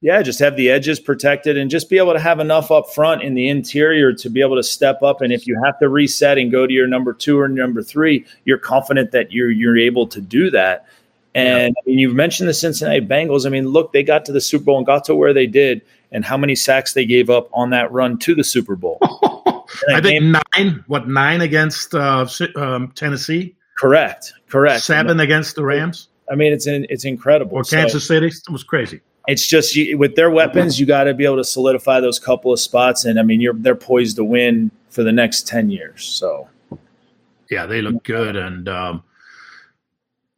[0.00, 3.22] Yeah, just have the edges protected and just be able to have enough up front
[3.22, 5.20] in the interior to be able to step up.
[5.20, 8.24] And if you have to reset and go to your number two or number three,
[8.44, 10.86] you're confident that you're you're able to do that.
[11.34, 11.80] And yeah.
[11.82, 13.44] I mean, you've mentioned the Cincinnati Bengals.
[13.44, 15.82] I mean, look, they got to the Super Bowl and got to where they did,
[16.12, 18.98] and how many sacks they gave up on that run to the Super Bowl.
[19.92, 20.84] I think nine.
[20.86, 23.56] What nine against uh, um, Tennessee?
[23.76, 24.32] Correct.
[24.48, 24.82] Correct.
[24.82, 26.08] Seven against the Rams.
[26.30, 27.56] I mean, it's in, it's incredible.
[27.56, 28.26] Or Kansas so, City.
[28.28, 29.00] It was crazy.
[29.28, 32.52] It's just you, with their weapons, you got to be able to solidify those couple
[32.52, 36.04] of spots, and I mean, you're they're poised to win for the next ten years.
[36.04, 36.48] So,
[37.50, 39.04] yeah, they look good, and um,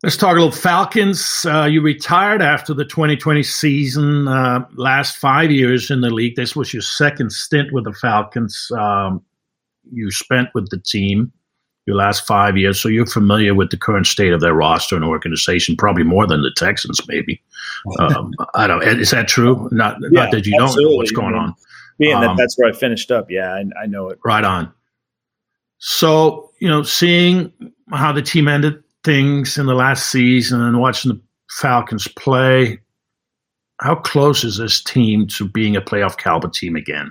[0.03, 1.45] Let's talk a little Falcons.
[1.45, 4.29] Uh, you retired after the 2020 season.
[4.29, 6.37] Uh, last five years in the league.
[6.37, 8.73] This was your second stint with the Falcons.
[8.75, 9.23] Um,
[9.93, 11.31] you spent with the team
[11.87, 15.05] your last five years, so you're familiar with the current state of their roster and
[15.05, 17.41] organization, probably more than the Texans, maybe.
[17.99, 18.83] Um, I don't.
[18.83, 19.67] Is that true?
[19.73, 20.85] Not, yeah, not that you absolutely.
[20.85, 21.55] don't know what's going on.
[21.99, 24.19] Being um, that that's where I finished up, yeah, I, I know it.
[24.23, 24.71] Right on.
[25.79, 27.51] So you know, seeing
[27.91, 32.79] how the team ended things in the last season and watching the Falcons play,
[33.81, 37.11] how close is this team to being a playoff caliber team again?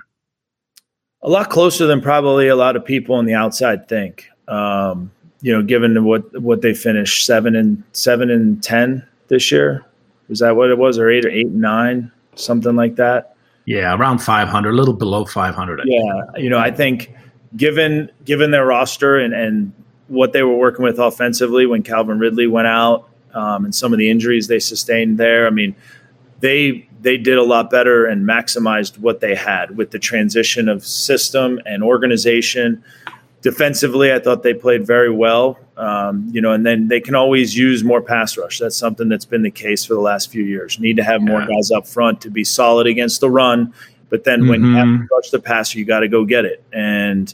[1.21, 4.28] A lot closer than probably a lot of people on the outside think.
[4.49, 9.85] Um, you know, given what what they finished seven and seven and ten this year,
[10.29, 13.35] is that what it was, or eight or eight and nine, something like that?
[13.65, 15.81] Yeah, around five hundred, a little below five hundred.
[15.85, 17.13] Yeah, you know, I think
[17.55, 19.73] given given their roster and and
[20.07, 23.99] what they were working with offensively when Calvin Ridley went out um, and some of
[23.99, 25.47] the injuries they sustained there.
[25.47, 25.75] I mean,
[26.39, 30.85] they they did a lot better and maximized what they had with the transition of
[30.85, 32.83] system and organization.
[33.41, 35.57] Defensively, I thought they played very well.
[35.77, 38.59] Um, you know, and then they can always use more pass rush.
[38.59, 40.77] That's something that's been the case for the last few years.
[40.77, 43.73] Need to have more guys up front to be solid against the run.
[44.09, 44.71] But then when mm-hmm.
[44.71, 45.15] you have to mm-hmm.
[45.15, 46.63] rush the passer, you got to go get it.
[46.73, 47.33] And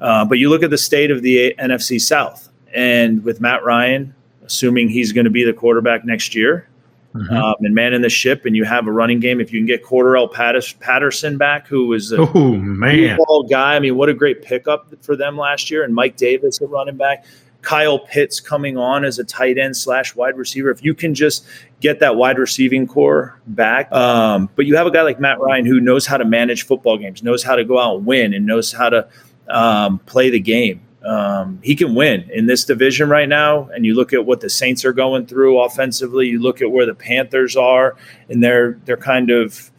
[0.00, 4.14] uh, but you look at the state of the NFC South, and with Matt Ryan,
[4.44, 6.68] assuming he's going to be the quarterback next year,
[7.14, 7.34] mm-hmm.
[7.34, 9.40] um, and man in the ship, and you have a running game.
[9.40, 13.18] If you can get Cordarrelle Patterson back, who was a oh, man.
[13.48, 16.66] guy, I mean, what a great pickup for them last year, and Mike Davis, a
[16.66, 17.24] running back.
[17.62, 20.70] Kyle Pitts coming on as a tight end slash wide receiver.
[20.70, 21.46] If you can just
[21.80, 25.66] get that wide receiving core back, um, but you have a guy like Matt Ryan
[25.66, 28.46] who knows how to manage football games, knows how to go out and win, and
[28.46, 29.06] knows how to
[29.48, 33.68] um, play the game um, he can win in this division right now.
[33.68, 36.26] And you look at what the Saints are going through offensively.
[36.26, 37.96] You look at where the Panthers are,
[38.28, 39.70] and they're they're kind of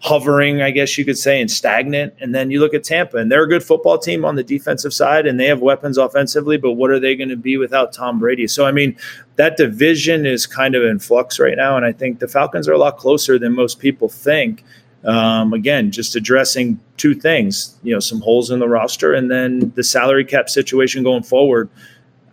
[0.00, 2.14] hovering, I guess you could say, and stagnant.
[2.20, 4.94] And then you look at Tampa, and they're a good football team on the defensive
[4.94, 6.56] side, and they have weapons offensively.
[6.56, 8.46] But what are they going to be without Tom Brady?
[8.46, 8.96] So I mean,
[9.36, 12.74] that division is kind of in flux right now, and I think the Falcons are
[12.74, 14.64] a lot closer than most people think.
[15.04, 19.72] Um, again, just addressing two things, you know, some holes in the roster and then
[19.76, 21.70] the salary cap situation going forward.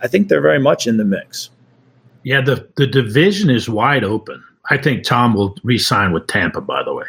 [0.01, 1.49] I think they're very much in the mix.
[2.23, 4.43] Yeah, the, the division is wide open.
[4.69, 7.05] I think Tom will re-sign with Tampa, by the way.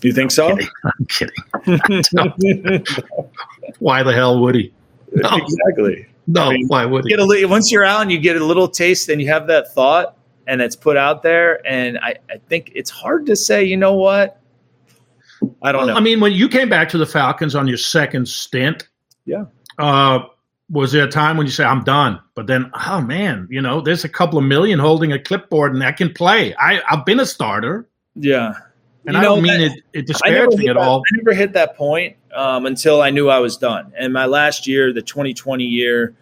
[0.00, 0.56] Do you think I'm so?
[1.08, 1.34] Kidding.
[1.54, 2.84] I'm kidding.
[3.78, 4.72] why the hell would he?
[5.14, 5.30] No.
[5.36, 6.06] Exactly.
[6.26, 7.10] No, I mean, why would he?
[7.10, 9.72] Get a, once you're out and you get a little taste and you have that
[9.72, 11.66] thought and it's put out there.
[11.66, 14.41] And I, I think it's hard to say, you know what?
[15.62, 15.94] I don't know.
[15.94, 18.88] I mean, when you came back to the Falcons on your second stint,
[19.24, 19.44] yeah,
[19.78, 20.20] uh,
[20.70, 22.20] was there a time when you say I'm done?
[22.34, 25.82] But then, oh man, you know, there's a couple of million holding a clipboard and
[25.82, 26.54] I can play.
[26.56, 27.88] I I've been a starter.
[28.14, 28.54] Yeah.
[29.04, 31.00] And you I don't mean that, it, it disparaging at that, all.
[31.00, 33.92] I never hit that point um, until I knew I was done.
[33.98, 36.14] And my last year, the 2020 year,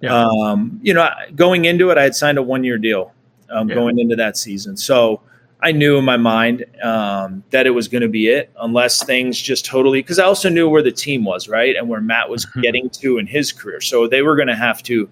[0.00, 0.26] yeah.
[0.26, 3.14] um, you know, going into it, I had signed a one year deal
[3.48, 3.74] um, yeah.
[3.74, 4.76] going into that season.
[4.76, 5.22] So
[5.62, 9.38] I knew in my mind um, that it was going to be it, unless things
[9.38, 10.00] just totally.
[10.00, 12.60] Because I also knew where the team was, right, and where Matt was mm-hmm.
[12.60, 13.80] getting to in his career.
[13.80, 15.08] So they were going to have to,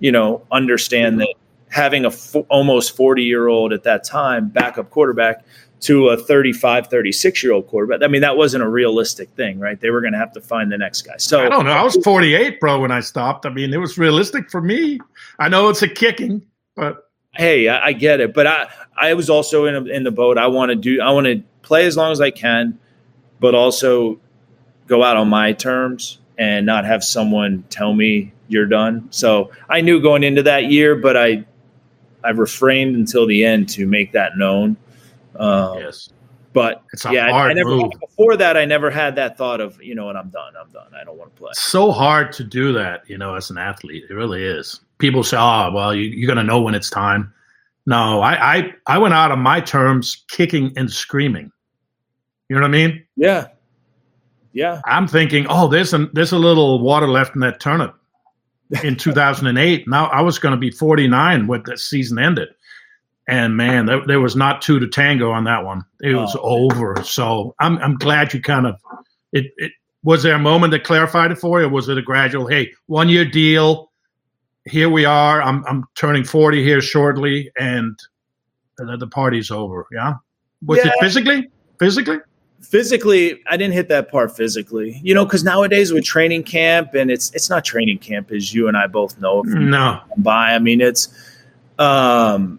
[0.00, 1.34] you know, understand that
[1.68, 5.44] having a f- almost forty year old at that time backup quarterback
[5.78, 8.02] to a 35, 36 year old quarterback.
[8.02, 9.78] I mean, that wasn't a realistic thing, right?
[9.78, 11.16] They were going to have to find the next guy.
[11.18, 11.72] So I don't know.
[11.72, 13.46] I was 48, bro, when I stopped.
[13.46, 14.98] I mean, it was realistic for me.
[15.38, 16.44] I know it's a kicking,
[16.74, 17.05] but
[17.36, 20.38] hey, I, I, get it, but I I was also in a, in the boat.
[20.38, 22.78] I want to do I want to play as long as I can,
[23.40, 24.18] but also
[24.86, 29.08] go out on my terms and not have someone tell me you're done.
[29.10, 31.44] So I knew going into that year, but I
[32.24, 34.76] I refrained until the end to make that known.
[35.36, 36.08] Um, yes.
[36.52, 37.92] But yeah, I, I never move.
[38.00, 38.56] before that.
[38.56, 40.54] I never had that thought of you know, and I'm done.
[40.58, 40.88] I'm done.
[40.98, 41.50] I don't want to play.
[41.54, 44.04] so hard to do that, you know, as an athlete.
[44.08, 47.32] It really is people say, "Oh, well, you, are going to know when it's time."
[47.86, 51.52] No, I, I I went out on my terms, kicking and screaming.
[52.48, 53.04] You know what I mean?
[53.16, 53.48] Yeah,
[54.52, 54.80] yeah.
[54.86, 57.94] I'm thinking, oh, there's a there's a little water left in that turnip.
[58.82, 62.48] In 2008, now I was going to be 49 when the season ended,
[63.28, 65.84] and man, there, there, was not two to tango on that one.
[66.00, 66.64] It oh, was oh.
[66.64, 67.02] over.
[67.04, 68.76] So I'm I'm glad you kind of
[69.32, 69.52] it.
[69.58, 72.46] It was there a moment that clarified it for you, or was it a gradual?
[72.46, 73.90] Hey, one year deal
[74.66, 75.40] here we are.
[75.40, 77.98] I'm I'm turning 40 here shortly, and
[78.76, 79.86] the, the party's over.
[79.92, 80.14] Yeah.
[80.64, 80.88] Was yeah.
[80.88, 81.48] it physically?
[81.78, 82.18] Physically?
[82.60, 85.00] Physically, I didn't hit that part physically.
[85.02, 88.66] You know, because nowadays with training camp, and it's it's not training camp, as you
[88.68, 89.42] and I both know.
[89.42, 90.00] No.
[90.16, 91.08] By I mean it's,
[91.78, 92.58] um,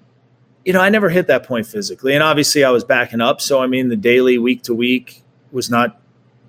[0.64, 3.42] you know, I never hit that point physically, and obviously I was backing up.
[3.42, 6.00] So I mean, the daily week to week was not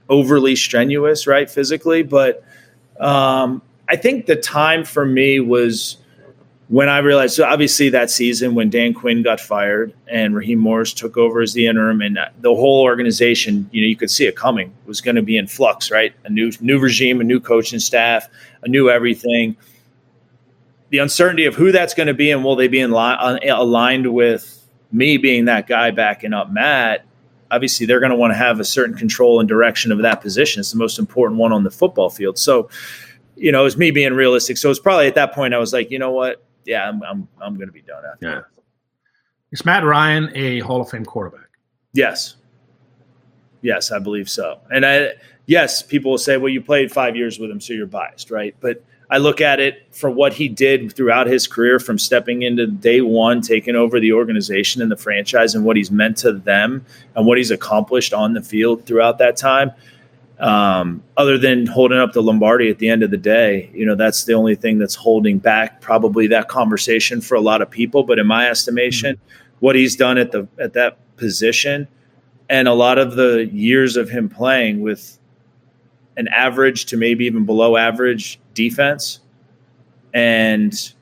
[0.08, 2.44] overly strenuous, right, physically, but
[3.00, 5.96] um, I think the time for me was
[6.68, 7.34] when I realized.
[7.34, 11.54] So obviously that season when Dan Quinn got fired and Raheem Morris took over as
[11.54, 15.16] the interim, and the whole organization, you know, you could see it coming was going
[15.16, 16.14] to be in flux, right?
[16.24, 18.28] A new new regime, a new coaching staff,
[18.62, 19.56] a new everything.
[20.90, 23.38] The uncertainty of who that's going to be and will they be in li- uh,
[23.50, 24.54] aligned with
[24.90, 27.04] me being that guy backing up Matt
[27.50, 30.60] obviously they're going to want to have a certain control and direction of that position.
[30.60, 32.38] It's the most important one on the football field.
[32.38, 32.68] So
[33.38, 34.56] you know, it was me being realistic.
[34.56, 36.44] So it's probably at that point I was like, you know what?
[36.64, 38.26] Yeah, I'm I'm I'm going to be done after.
[38.26, 38.40] Yeah.
[39.50, 41.48] Is Matt Ryan a Hall of Fame quarterback?
[41.92, 42.36] Yes.
[43.62, 44.60] Yes, I believe so.
[44.70, 45.14] And I
[45.46, 48.54] yes, people will say, well, you played five years with him, so you're biased, right?
[48.60, 52.66] But I look at it for what he did throughout his career from stepping into
[52.66, 56.84] day one, taking over the organization and the franchise and what he's meant to them
[57.16, 59.72] and what he's accomplished on the field throughout that time.
[60.40, 63.96] Um, other than holding up the Lombardi at the end of the day, you know,
[63.96, 68.04] that's the only thing that's holding back probably that conversation for a lot of people.
[68.04, 69.56] But in my estimation, mm-hmm.
[69.60, 71.88] what he's done at the at that position
[72.48, 75.18] and a lot of the years of him playing with
[76.16, 79.20] an average to maybe even below average defense
[80.14, 80.94] and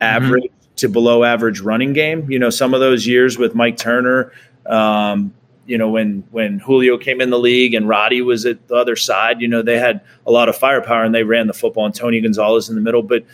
[0.00, 0.74] average mm-hmm.
[0.76, 2.30] to below average running game.
[2.30, 4.32] You know, some of those years with Mike Turner,
[4.66, 5.34] um,
[5.70, 8.96] you know, when when Julio came in the league and Roddy was at the other
[8.96, 11.94] side, you know, they had a lot of firepower and they ran the football and
[11.94, 13.02] Tony Gonzalez in the middle.
[13.02, 13.24] But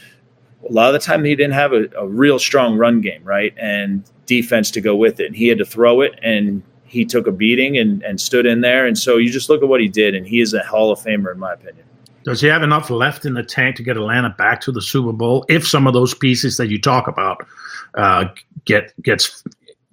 [0.68, 3.54] a lot of the time he didn't have a, a real strong run game, right?
[3.56, 5.26] And defense to go with it.
[5.26, 8.60] And he had to throw it and he took a beating and, and stood in
[8.60, 8.86] there.
[8.86, 11.00] And so you just look at what he did, and he is a Hall of
[11.00, 11.84] Famer, in my opinion.
[12.22, 15.12] Does he have enough left in the tank to get Atlanta back to the Super
[15.12, 17.46] Bowl if some of those pieces that you talk about
[17.94, 18.26] uh,
[18.64, 19.42] get gets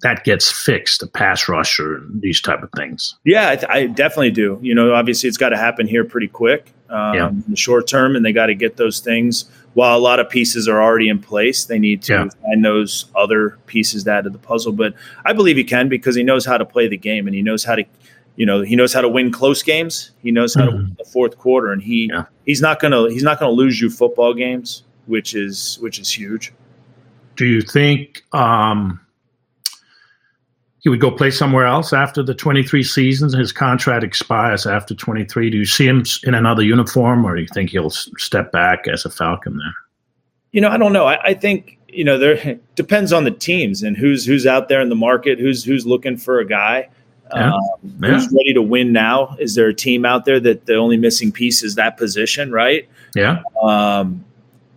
[0.03, 3.15] that gets fixed, the pass rusher and these type of things.
[3.23, 4.59] Yeah, I, th- I definitely do.
[4.61, 7.29] You know, obviously it's got to happen here pretty quick um, yeah.
[7.29, 9.49] in the short term, and they got to get those things.
[9.75, 12.27] While a lot of pieces are already in place, they need to yeah.
[12.41, 14.73] find those other pieces that of the puzzle.
[14.73, 14.93] But
[15.25, 17.63] I believe he can because he knows how to play the game and he knows
[17.63, 17.85] how to,
[18.35, 20.11] you know, he knows how to win close games.
[20.21, 20.71] He knows how mm-hmm.
[20.71, 22.25] to win the fourth quarter, and he yeah.
[22.45, 26.53] he's not gonna he's not gonna lose you football games, which is which is huge.
[27.37, 28.21] Do you think?
[28.33, 28.99] Um
[30.83, 33.33] he would go play somewhere else after the 23 seasons.
[33.33, 35.49] His contract expires after 23.
[35.49, 39.05] Do you see him in another uniform, or do you think he'll step back as
[39.05, 39.73] a Falcon there?
[40.51, 41.05] You know, I don't know.
[41.05, 44.81] I, I think you know there depends on the teams and who's who's out there
[44.81, 46.89] in the market, who's who's looking for a guy.
[47.33, 47.53] Yeah.
[47.53, 47.61] Um,
[48.01, 48.09] yeah.
[48.09, 49.37] Who's ready to win now?
[49.39, 52.87] Is there a team out there that the only missing piece is that position, right?
[53.15, 53.41] Yeah.
[53.63, 54.25] Um,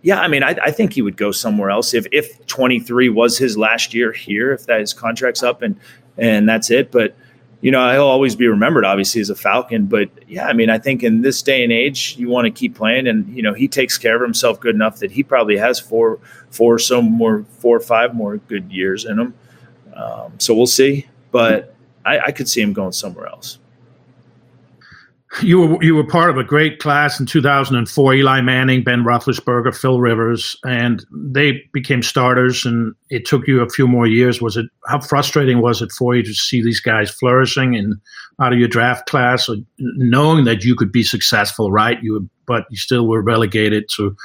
[0.06, 3.36] yeah, I mean, I, I, think he would go somewhere else if if 23 was
[3.36, 5.76] his last year here, if that his contract's up and
[6.16, 6.92] and that's it.
[6.92, 7.16] But
[7.60, 9.86] you know, he'll always be remembered, obviously, as a Falcon.
[9.86, 12.76] But yeah, I mean, I think in this day and age, you want to keep
[12.76, 15.80] playing, and you know, he takes care of himself good enough that he probably has
[15.80, 19.34] four, four, some more, four or five more good years in him.
[19.92, 23.58] Um, so we'll see, but I, I could see him going somewhere else
[25.42, 28.14] you were you were part of a great class in 2004.
[28.14, 32.64] Eli Manning, Ben Roethlisberger, Phil Rivers, and they became starters.
[32.64, 34.40] And it took you a few more years.
[34.40, 37.94] Was it how frustrating was it for you to see these guys flourishing and
[38.40, 42.02] out of your draft class, or knowing that you could be successful, right?
[42.02, 44.16] You but you still were relegated to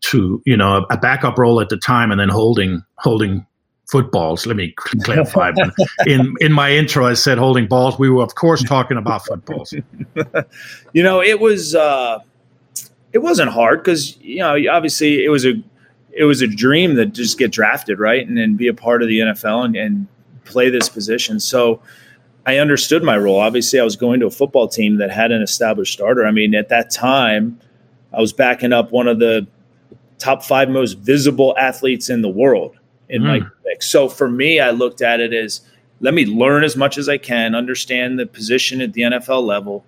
[0.00, 3.46] to you know a backup role at the time, and then holding holding
[3.88, 4.46] footballs.
[4.46, 5.52] Let me clarify.
[6.06, 7.98] in in my intro, I said holding balls.
[7.98, 9.74] We were, of course, talking about footballs.
[10.92, 12.20] you know, it was uh,
[13.12, 15.54] it wasn't hard because you know obviously it was a
[16.12, 19.08] it was a dream that just get drafted right and then be a part of
[19.08, 20.06] the NFL and, and
[20.44, 21.40] play this position.
[21.40, 21.82] So.
[22.46, 23.40] I understood my role.
[23.40, 26.24] Obviously, I was going to a football team that had an established starter.
[26.24, 27.60] I mean, at that time,
[28.10, 29.46] I was backing up one of the
[30.16, 32.77] top five most visible athletes in the world
[33.08, 33.26] in mm.
[33.26, 33.82] my pick.
[33.82, 35.62] So for me, I looked at it as
[36.00, 39.84] let me learn as much as I can, understand the position at the NFL level,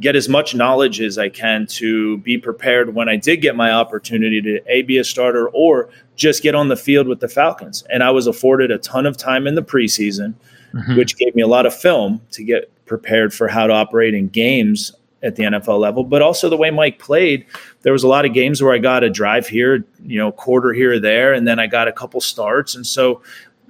[0.00, 3.72] get as much knowledge as I can to be prepared when I did get my
[3.72, 7.84] opportunity to a be a starter or just get on the field with the Falcons.
[7.90, 10.34] And I was afforded a ton of time in the preseason,
[10.72, 10.96] mm-hmm.
[10.96, 14.28] which gave me a lot of film to get prepared for how to operate in
[14.28, 17.44] games at the NFL level, but also the way Mike played.
[17.82, 20.72] There was a lot of games where I got a drive here, you know, quarter
[20.72, 23.22] here or there, and then I got a couple starts, and so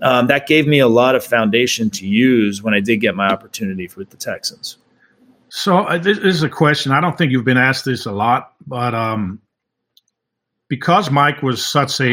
[0.02, 3.28] um, that gave me a lot of foundation to use when I did get my
[3.28, 4.78] opportunity with the Texans.
[5.48, 6.92] So uh, this is a question.
[6.92, 9.40] I don't think you've been asked this a lot, but um,
[10.68, 12.08] because Mike was such a,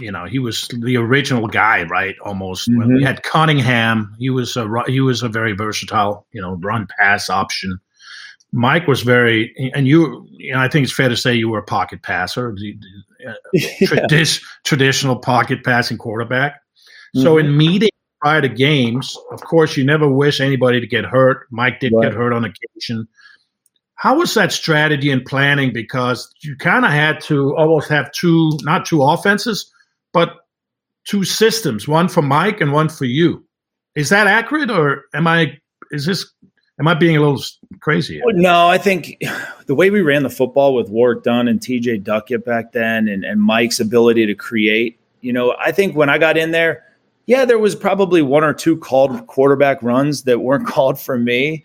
[0.00, 2.14] you know, he was the original guy, right?
[2.20, 2.70] Almost.
[2.70, 2.94] Mm-hmm.
[2.94, 4.14] We had Cunningham.
[4.18, 7.78] He was a he was a very versatile, you know, run pass option.
[8.52, 11.58] Mike was very, and you, you know, I think it's fair to say you were
[11.58, 12.54] a pocket passer,
[13.26, 14.24] uh, yeah.
[14.64, 16.54] traditional pocket passing quarterback.
[17.14, 17.22] Mm-hmm.
[17.22, 21.46] So in meetings prior to games, of course, you never wish anybody to get hurt.
[21.50, 22.04] Mike did right.
[22.04, 23.06] get hurt on occasion.
[23.94, 25.72] How was that strategy and planning?
[25.72, 29.70] Because you kind of had to almost have two, not two offenses,
[30.12, 30.36] but
[31.04, 33.44] two systems, one for Mike and one for you.
[33.94, 35.58] Is that accurate, or am I?
[35.90, 36.32] Is this
[36.78, 37.42] Am I being a little
[37.80, 38.20] crazy?
[38.24, 39.20] No, I think
[39.66, 43.24] the way we ran the football with Warrick Dunn and TJ Duckett back then and,
[43.24, 46.84] and Mike's ability to create, you know, I think when I got in there,
[47.26, 51.64] yeah, there was probably one or two called quarterback runs that weren't called for me.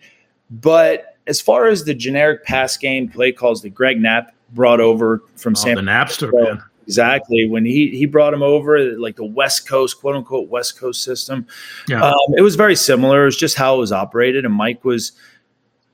[0.50, 5.22] But as far as the generic pass game play calls that Greg Knapp brought over
[5.36, 6.62] from oh, San the Napster, man.
[6.86, 7.48] Exactly.
[7.48, 11.46] When he he brought him over, like the West Coast, quote unquote West Coast system,
[11.88, 12.02] yeah.
[12.02, 13.22] um, it was very similar.
[13.22, 14.44] It was just how it was operated.
[14.44, 15.12] And Mike was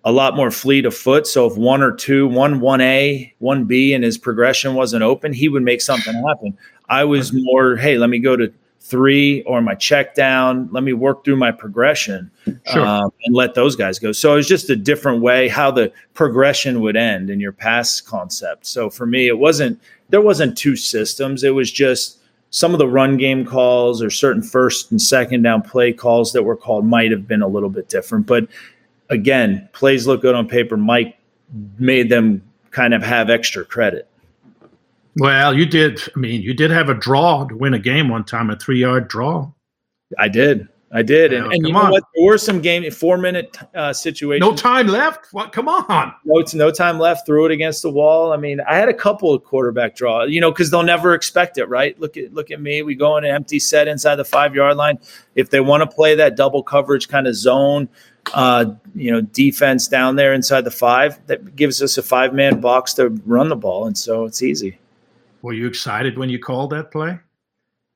[0.05, 1.27] a lot more fleet of foot.
[1.27, 5.33] So if one or two, one one A, one B, and his progression wasn't open,
[5.33, 6.57] he would make something happen.
[6.89, 10.69] I was more, hey, let me go to three or my check down.
[10.73, 12.31] Let me work through my progression
[12.67, 12.85] sure.
[12.85, 14.11] um, and let those guys go.
[14.13, 18.01] So it was just a different way how the progression would end in your pass
[18.01, 18.67] concept.
[18.67, 21.45] So for me, it wasn't there wasn't two systems.
[21.45, 22.19] It was just
[22.51, 26.43] some of the run game calls or certain first and second down play calls that
[26.43, 28.27] were called might have been a little bit different.
[28.27, 28.49] But
[29.09, 30.77] again, plays look good on paper.
[30.77, 31.17] Mike
[31.79, 34.09] made them kind of have extra credit.
[35.17, 36.01] Well, you did.
[36.15, 38.81] I mean, you did have a draw to win a game one time, a three
[38.81, 39.51] yard draw.
[40.19, 40.69] I did.
[40.93, 41.93] I did, and, and you know on.
[41.93, 42.03] what?
[42.17, 44.41] There were some game four minute uh, situations.
[44.41, 45.33] No time left.
[45.33, 45.53] What?
[45.53, 46.13] Come on.
[46.25, 47.27] No, no time left.
[47.27, 48.33] Threw it against the wall.
[48.33, 50.25] I mean, I had a couple of quarterback draw.
[50.25, 51.99] You know, because they'll never expect it, right?
[52.01, 52.83] Look at look at me.
[52.83, 54.99] We go in an empty set inside the five yard line.
[55.37, 57.89] If they want to play that double coverage kind of zone,
[58.35, 62.61] uh, you know, defense down there inside the five, that gives us a five man
[62.61, 64.81] box to run the ball, and so it's easy.
[65.43, 67.19] Were you excited when you called that play?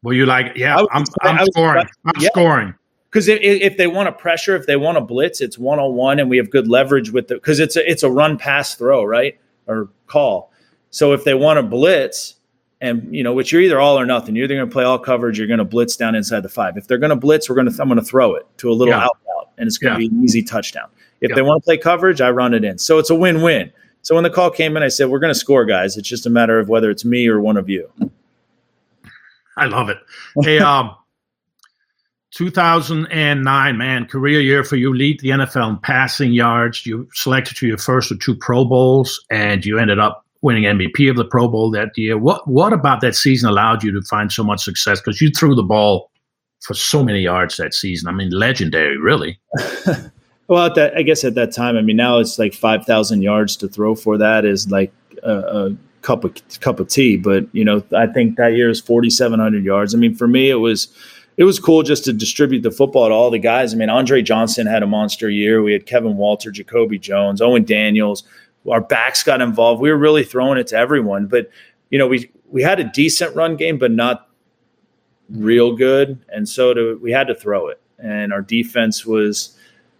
[0.02, 2.28] Were you like, yeah, I'm, I'm scoring, I'm yeah.
[2.28, 2.74] scoring?
[3.10, 5.94] because if, if, they want to pressure, if they want to blitz, it's one on
[5.94, 8.74] one, and we have good leverage with the because it's a it's a run pass
[8.74, 10.52] throw right or call.
[10.90, 12.34] So if they want to blitz,
[12.80, 14.98] and you know, which you're either all or nothing, you're either going to play all
[14.98, 16.76] coverage, you're going to blitz down inside the five.
[16.76, 18.74] If they're going to blitz, we're going to I'm going to throw it to a
[18.74, 19.04] little yeah.
[19.04, 19.16] out
[19.58, 20.08] and it's going to yeah.
[20.08, 20.88] be an easy touchdown.
[21.20, 22.78] If they want to play coverage, I run it in.
[22.78, 23.72] So it's a win win.
[24.04, 25.96] So when the call came in, I said, "We're going to score, guys.
[25.96, 27.90] It's just a matter of whether it's me or one of you."
[29.56, 29.98] I love it.
[30.42, 30.94] Hey, um,
[32.34, 34.92] 2009, man, career year for you.
[34.92, 36.84] Lead the NFL in passing yards.
[36.84, 41.08] You selected to your first or two Pro Bowls, and you ended up winning MVP
[41.08, 42.18] of the Pro Bowl that year.
[42.18, 45.00] What what about that season allowed you to find so much success?
[45.00, 46.10] Because you threw the ball
[46.60, 48.08] for so many yards that season.
[48.08, 49.38] I mean, legendary, really.
[50.48, 53.22] well, at that, I guess at that time, I mean, now it's like five thousand
[53.22, 54.92] yards to throw for that is like
[55.22, 57.16] a, a cup of cup of tea.
[57.16, 59.94] But you know, I think that year is forty seven hundred yards.
[59.94, 60.88] I mean, for me, it was
[61.36, 63.74] it was cool just to distribute the football to all the guys.
[63.74, 65.62] I mean, Andre Johnson had a monster year.
[65.62, 68.22] We had Kevin Walter, Jacoby Jones, Owen Daniels.
[68.70, 69.80] Our backs got involved.
[69.80, 71.26] We were really throwing it to everyone.
[71.26, 71.50] But
[71.90, 74.28] you know, we we had a decent run game, but not
[75.30, 77.80] real good, and so to, we had to throw it.
[77.98, 79.53] And our defense was,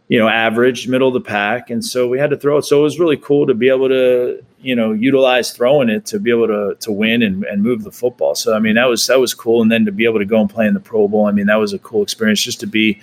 [0.09, 2.63] you know, average, middle of the pack, and so we had to throw it.
[2.63, 6.19] So it was really cool to be able to you know utilize throwing it to
[6.19, 8.35] be able to to win and, and move the football.
[8.35, 10.41] So I mean that was that was cool, and then to be able to go
[10.41, 12.67] and play in the Pro Bowl, I mean that was a cool experience just to
[12.67, 13.01] be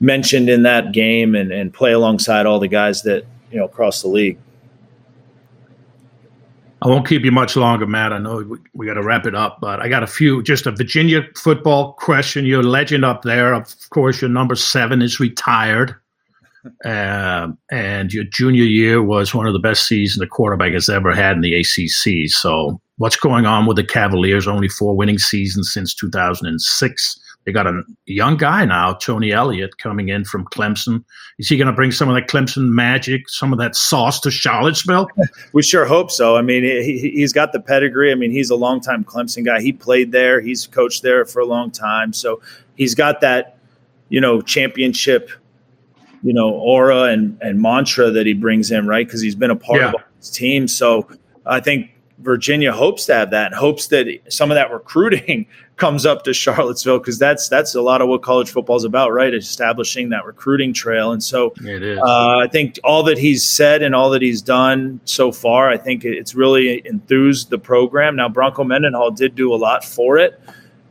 [0.00, 4.00] mentioned in that game and, and play alongside all the guys that you know across
[4.02, 4.38] the league.
[6.82, 8.14] I won't keep you much longer, Matt.
[8.14, 10.42] I know we, we got to wrap it up, but I got a few.
[10.42, 12.46] Just a Virginia football question.
[12.46, 15.94] Your legend up there, of course, your number seven is retired.
[16.84, 21.14] Um, and your junior year was one of the best seasons a quarterback has ever
[21.14, 22.30] had in the ACC.
[22.30, 24.46] So, what's going on with the Cavaliers?
[24.46, 27.20] Only four winning seasons since 2006.
[27.46, 31.02] They got a young guy now, Tony Elliott, coming in from Clemson.
[31.38, 34.30] Is he going to bring some of that Clemson magic, some of that sauce to
[34.30, 35.08] Charlottesville?
[35.54, 36.36] we sure hope so.
[36.36, 38.12] I mean, he, he's got the pedigree.
[38.12, 39.62] I mean, he's a longtime Clemson guy.
[39.62, 42.12] He played there, he's coached there for a long time.
[42.12, 42.42] So,
[42.76, 43.56] he's got that,
[44.10, 45.30] you know, championship
[46.22, 49.06] you know aura and and mantra that he brings in, right?
[49.06, 49.92] Because he's been a part yeah.
[49.92, 50.68] of his team.
[50.68, 51.08] So
[51.46, 51.90] I think
[52.20, 55.46] Virginia hopes to have that, and hopes that some of that recruiting
[55.76, 59.12] comes up to Charlottesville because that's that's a lot of what college football is about,
[59.12, 59.32] right?
[59.32, 64.10] Establishing that recruiting trail, and so uh, I think all that he's said and all
[64.10, 68.16] that he's done so far, I think it's really enthused the program.
[68.16, 70.38] Now Bronco Mendenhall did do a lot for it,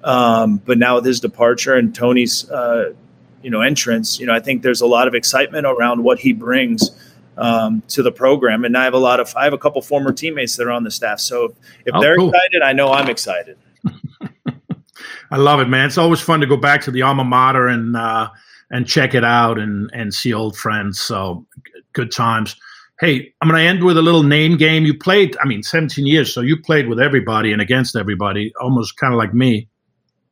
[0.03, 2.93] um, but now with his departure and Tony's uh,
[3.41, 6.33] you know entrance, you know I think there's a lot of excitement around what he
[6.33, 6.91] brings
[7.37, 8.65] um, to the program.
[8.65, 10.83] And I have a lot of I have a couple former teammates that are on
[10.83, 11.51] the staff, so if,
[11.85, 12.29] if oh, they're cool.
[12.29, 13.57] excited, I know I'm excited.
[15.31, 15.85] I love it, man.
[15.87, 18.29] It's always fun to go back to the alma mater and uh,
[18.71, 20.99] and check it out and and see old friends.
[20.99, 21.45] So
[21.93, 22.55] good times.
[22.99, 24.83] Hey, I'm going to end with a little name game.
[24.83, 28.97] You played, I mean, 17 years, so you played with everybody and against everybody, almost
[28.97, 29.69] kind of like me.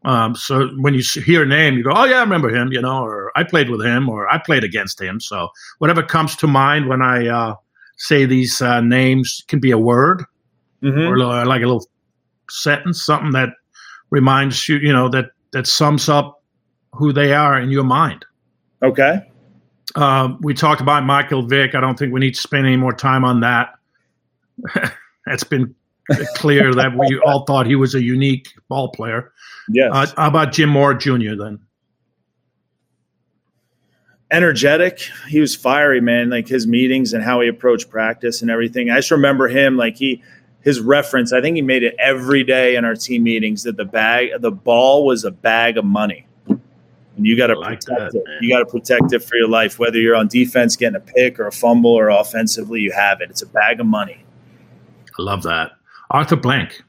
[0.08, 2.82] Um, so when you hear a name, you go, "Oh yeah, I remember him," you
[2.82, 5.50] know, or "I played with him," or "I played against him." So
[5.80, 7.56] whatever comes to mind when I uh,
[7.98, 10.24] say these uh, names can be a word
[10.82, 10.98] mm-hmm.
[10.98, 11.86] or like a little
[12.50, 13.50] sentence, something that
[14.10, 16.42] reminds you, you know, that that sums up
[16.94, 18.26] who they are in your mind.
[18.82, 19.20] Okay.
[19.96, 21.76] Uh, we talked about Michael Vick.
[21.76, 23.74] I don't think we need to spend any more time on that.
[25.26, 25.76] That's been
[26.36, 29.32] clear that we all thought he was a unique ball player.
[29.70, 29.92] Yes.
[29.94, 31.36] Uh, how about Jim Mora Jr.
[31.38, 31.60] then?
[34.32, 35.00] energetic.
[35.28, 36.30] He was fiery, man.
[36.30, 38.90] Like his meetings and how he approached practice and everything.
[38.90, 40.22] I just remember him like he
[40.62, 41.32] his reference.
[41.32, 44.52] I think he made it every day in our team meetings that the bag the
[44.52, 46.26] ball was a bag of money.
[46.48, 48.24] And you got to like protect that, it.
[48.28, 48.38] Man.
[48.42, 51.40] You got to protect it for your life, whether you're on defense getting a pick
[51.40, 53.32] or a fumble or offensively, you have it.
[53.32, 54.24] It's a bag of money.
[55.18, 55.72] I love that.
[56.12, 56.84] Arthur Blank.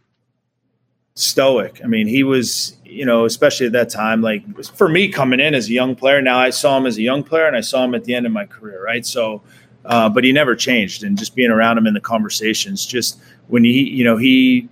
[1.14, 1.80] Stoic.
[1.82, 5.54] I mean, he was you know, especially at that time, like for me coming in
[5.54, 7.84] as a young player, now I saw him as a young player and I saw
[7.84, 9.04] him at the end of my career, right?
[9.04, 9.42] So,
[9.84, 11.04] uh, but he never changed.
[11.04, 14.68] And just being around him in the conversations, just when he, you know, he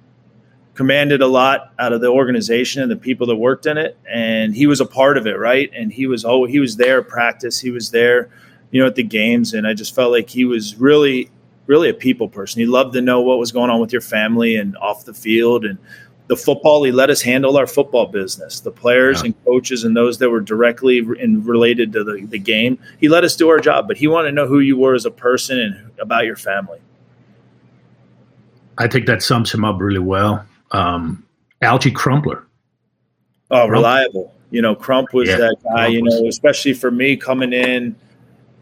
[0.75, 4.55] commanded a lot out of the organization and the people that worked in it, and
[4.55, 5.71] he was a part of it, right?
[5.75, 8.31] And he was oh, he was there practice, he was there,
[8.71, 11.31] you know, at the games, and I just felt like he was really,
[11.67, 12.61] really a people person.
[12.61, 15.65] He loved to know what was going on with your family and off the field.
[15.65, 15.79] And
[16.29, 18.61] the football he let us handle our football business.
[18.61, 19.27] The players yeah.
[19.27, 23.25] and coaches and those that were directly in, related to the, the game he let
[23.25, 23.89] us do our job.
[23.89, 26.81] But he wanted to know who you were as a person and about your family.
[28.79, 30.45] I think that sums him up really well.
[30.73, 31.25] Um,
[31.63, 32.47] Alge Crumpler.
[33.51, 34.33] Oh reliable.
[34.51, 37.97] You know crump was yeah, that guy crump you know especially for me coming in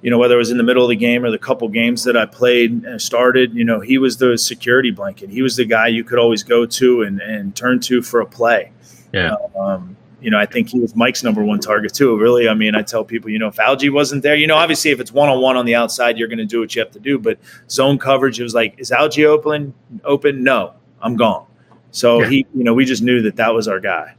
[0.05, 2.05] you know, whether it was in the middle of the game or the couple games
[2.05, 5.31] that I played and started, you know, he was the security blanket.
[5.31, 8.27] He was the guy you could always go to and, and turn to for a
[8.27, 8.71] play.
[9.15, 9.35] Yeah.
[9.59, 12.19] Um, you know, I think he was Mike's number one target too.
[12.19, 14.91] Really, I mean, I tell people, you know, if Alge wasn't there, you know, obviously
[14.91, 16.93] if it's one on one on the outside, you're going to do what you have
[16.93, 17.19] to do.
[17.19, 17.39] But
[17.71, 19.73] zone coverage, it was like, is Alge open?
[20.05, 20.45] Open?
[20.45, 21.47] No, I'm gone.
[21.93, 22.29] So yeah.
[22.29, 24.17] he, you know, we just knew that that was our guy.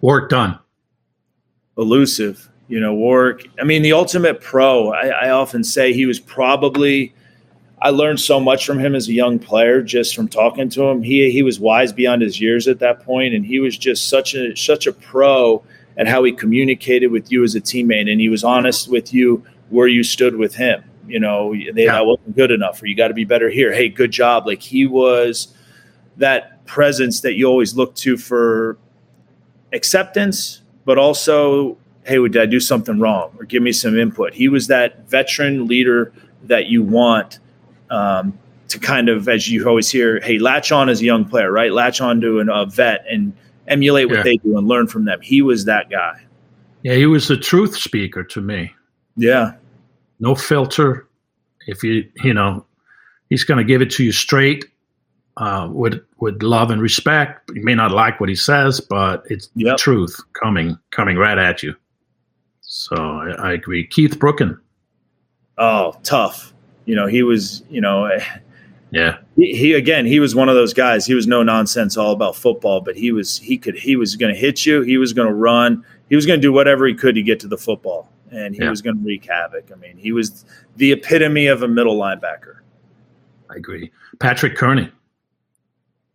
[0.00, 0.58] Warrick Dunn.
[1.76, 3.48] Elusive you know, Warrick.
[3.60, 4.92] I mean, the ultimate pro.
[4.92, 7.14] I, I, often say he was probably.
[7.82, 11.02] I learned so much from him as a young player just from talking to him.
[11.02, 14.34] He he was wise beyond his years at that point, and he was just such
[14.34, 15.62] a such a pro
[15.96, 19.44] at how he communicated with you as a teammate, and he was honest with you
[19.70, 20.82] where you stood with him.
[21.06, 21.92] You know, they, yeah.
[21.92, 23.72] that wasn't good enough, or you got to be better here.
[23.72, 24.46] Hey, good job.
[24.46, 25.54] Like he was
[26.16, 28.78] that presence that you always look to for
[29.72, 33.34] acceptance, but also hey, did I do something wrong?
[33.38, 34.32] Or give me some input.
[34.32, 36.12] He was that veteran leader
[36.44, 37.40] that you want
[37.90, 38.38] um,
[38.68, 41.72] to kind of, as you always hear, hey, latch on as a young player, right?
[41.72, 43.32] Latch on to an, a vet and
[43.66, 44.22] emulate what yeah.
[44.22, 45.20] they do and learn from them.
[45.20, 46.24] He was that guy.
[46.82, 48.72] Yeah, he was the truth speaker to me.
[49.16, 49.54] Yeah.
[50.20, 51.08] No filter.
[51.66, 52.64] If you, you know,
[53.28, 54.64] he's going to give it to you straight
[55.36, 57.50] uh, with with love and respect.
[57.52, 59.76] You may not like what he says, but it's yep.
[59.76, 61.74] the truth coming coming right at you.
[62.76, 63.86] So I, I agree.
[63.86, 64.58] Keith Brooking.
[65.56, 66.52] Oh, tough.
[66.84, 68.22] You know, he was, you know, eh.
[68.90, 69.16] yeah.
[69.34, 71.06] He, he, again, he was one of those guys.
[71.06, 74.32] He was no nonsense, all about football, but he was he could he was going
[74.32, 74.82] to hit you.
[74.82, 75.84] He was going to run.
[76.10, 78.62] He was going to do whatever he could to get to the football, and he
[78.62, 78.68] yeah.
[78.68, 79.72] was going to wreak havoc.
[79.72, 80.44] I mean, he was
[80.76, 82.58] the epitome of a middle linebacker.
[83.48, 83.90] I agree.
[84.20, 84.92] Patrick Kerney.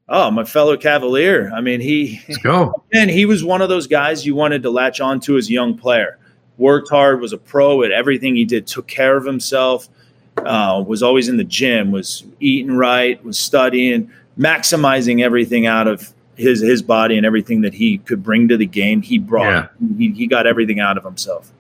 [0.08, 1.52] Oh, my fellow Cavalier.
[1.56, 2.84] I mean, he Let's go.
[2.94, 5.76] And he was one of those guys you wanted to latch onto as a young
[5.76, 6.20] player
[6.62, 9.90] worked hard, was a pro at everything he did, took care of himself,
[10.38, 14.10] uh, was always in the gym, was eating right, was studying,
[14.40, 18.66] maximizing everything out of his his body and everything that he could bring to the
[18.66, 19.02] game.
[19.02, 19.70] He brought.
[19.82, 19.96] Yeah.
[19.98, 21.52] He, he got everything out of himself.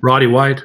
[0.00, 0.62] Roddy White.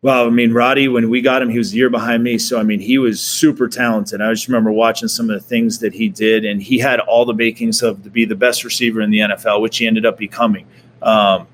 [0.00, 2.38] Well, I mean, Roddy, when we got him, he was a year behind me.
[2.38, 4.20] So, I mean, he was super talented.
[4.20, 7.24] I just remember watching some of the things that he did, and he had all
[7.24, 10.16] the makings of to be the best receiver in the NFL, which he ended up
[10.16, 10.66] becoming.
[11.02, 11.48] Um,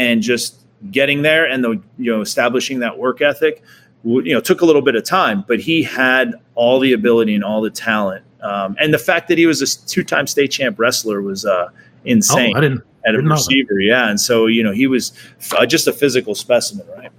[0.00, 3.62] and just getting there and the you know establishing that work ethic
[4.02, 7.44] you know took a little bit of time but he had all the ability and
[7.44, 8.24] all the talent.
[8.42, 11.68] Um, and the fact that he was a two-time state champ wrestler was uh,
[12.06, 13.78] insane oh, I didn't, at a receiver.
[13.78, 15.12] Yeah and so you know he was
[15.52, 17.12] uh, just a physical specimen right?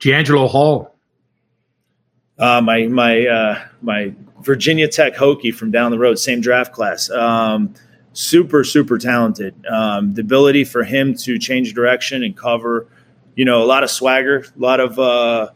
[0.00, 0.94] DeAngelo Hall.
[2.38, 7.08] Uh, my my uh, my Virginia Tech Hokie from down the road same draft class.
[7.10, 7.74] Um,
[8.12, 9.54] super super talented.
[9.66, 12.86] Um, the ability for him to change direction and cover,
[13.34, 15.48] you know, a lot of swagger, a lot of uh,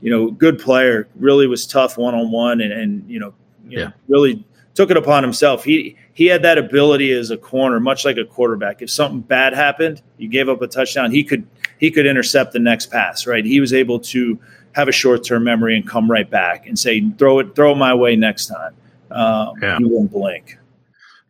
[0.00, 1.08] you know, good player.
[1.16, 3.34] Really was tough one on one, and and you know,
[3.68, 3.84] you yeah.
[3.86, 4.44] know, really
[4.74, 5.64] took it upon himself.
[5.64, 8.82] He he had that ability as a corner, much like a quarterback.
[8.82, 11.46] If something bad happened, you gave up a touchdown, he could
[11.78, 13.26] he could intercept the next pass.
[13.26, 14.38] Right, he was able to
[14.74, 17.76] have a short term memory and come right back and say, throw it, throw it
[17.76, 18.74] my way next time.
[19.10, 19.78] Um, yeah.
[19.78, 20.58] He won't blink.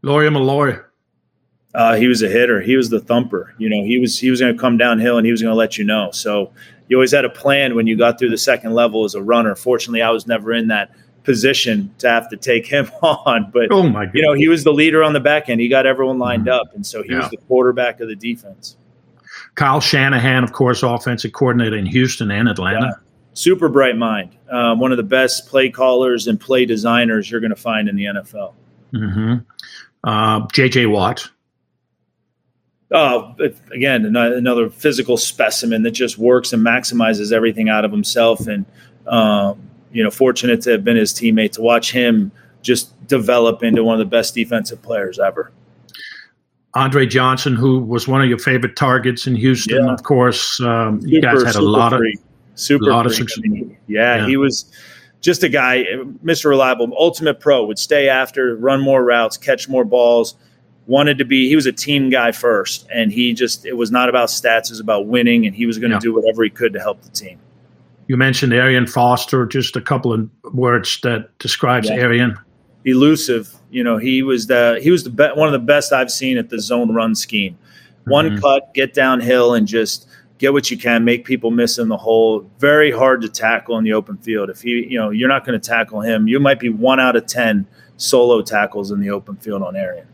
[0.04, 0.84] Lawyer Milloy.
[1.74, 2.60] Uh, he was a hitter.
[2.60, 3.54] He was the thumper.
[3.58, 5.56] You know, he was he was going to come downhill and he was going to
[5.56, 6.10] let you know.
[6.12, 6.52] So
[6.88, 9.56] you always had a plan when you got through the second level as a runner.
[9.56, 10.90] Fortunately, I was never in that
[11.24, 13.50] position to have to take him on.
[13.50, 15.60] But oh my you know, he was the leader on the back end.
[15.60, 16.60] He got everyone lined mm-hmm.
[16.60, 17.20] up, and so he yeah.
[17.20, 18.76] was the quarterback of the defense.
[19.56, 22.86] Kyle Shanahan, of course, offensive coordinator in Houston and Atlanta.
[22.86, 23.02] Yeah.
[23.32, 24.36] Super bright mind.
[24.48, 27.96] Um, one of the best play callers and play designers you're going to find in
[27.96, 28.54] the NFL.
[28.92, 29.34] Mm-hmm.
[30.04, 30.86] Uh, J.J.
[30.86, 31.28] Watt.
[32.90, 33.34] Oh,
[33.72, 38.46] again, another physical specimen that just works and maximizes everything out of himself.
[38.46, 38.66] And,
[39.08, 42.30] um, you know, fortunate to have been his teammate to watch him
[42.62, 45.50] just develop into one of the best defensive players ever.
[46.74, 49.92] Andre Johnson, who was one of your favorite targets in Houston, yeah.
[49.92, 50.60] of course.
[50.60, 52.02] Um, super, you guys had a lot of
[52.54, 53.44] super lot of success.
[53.86, 54.72] yeah, yeah, he was
[55.24, 55.84] just a guy,
[56.22, 56.50] Mr.
[56.50, 57.64] Reliable, ultimate pro.
[57.64, 60.36] Would stay after, run more routes, catch more balls.
[60.86, 61.48] Wanted to be.
[61.48, 64.64] He was a team guy first, and he just it was not about stats.
[64.64, 66.00] It was about winning, and he was going to yeah.
[66.00, 67.38] do whatever he could to help the team.
[68.06, 69.46] You mentioned Arian Foster.
[69.46, 71.94] Just a couple of words that describes yeah.
[71.94, 72.38] Arian
[72.84, 73.54] elusive.
[73.70, 76.36] You know, he was the he was the be- one of the best I've seen
[76.36, 77.56] at the zone run scheme.
[78.04, 78.40] One mm-hmm.
[78.40, 80.06] cut, get downhill, and just
[80.38, 82.48] get what you can, make people miss in the hole.
[82.58, 84.50] Very hard to tackle in the open field.
[84.50, 87.16] If you you know you're not going to tackle him, you might be one out
[87.16, 87.66] of ten
[87.96, 90.06] solo tackles in the open field on Arian.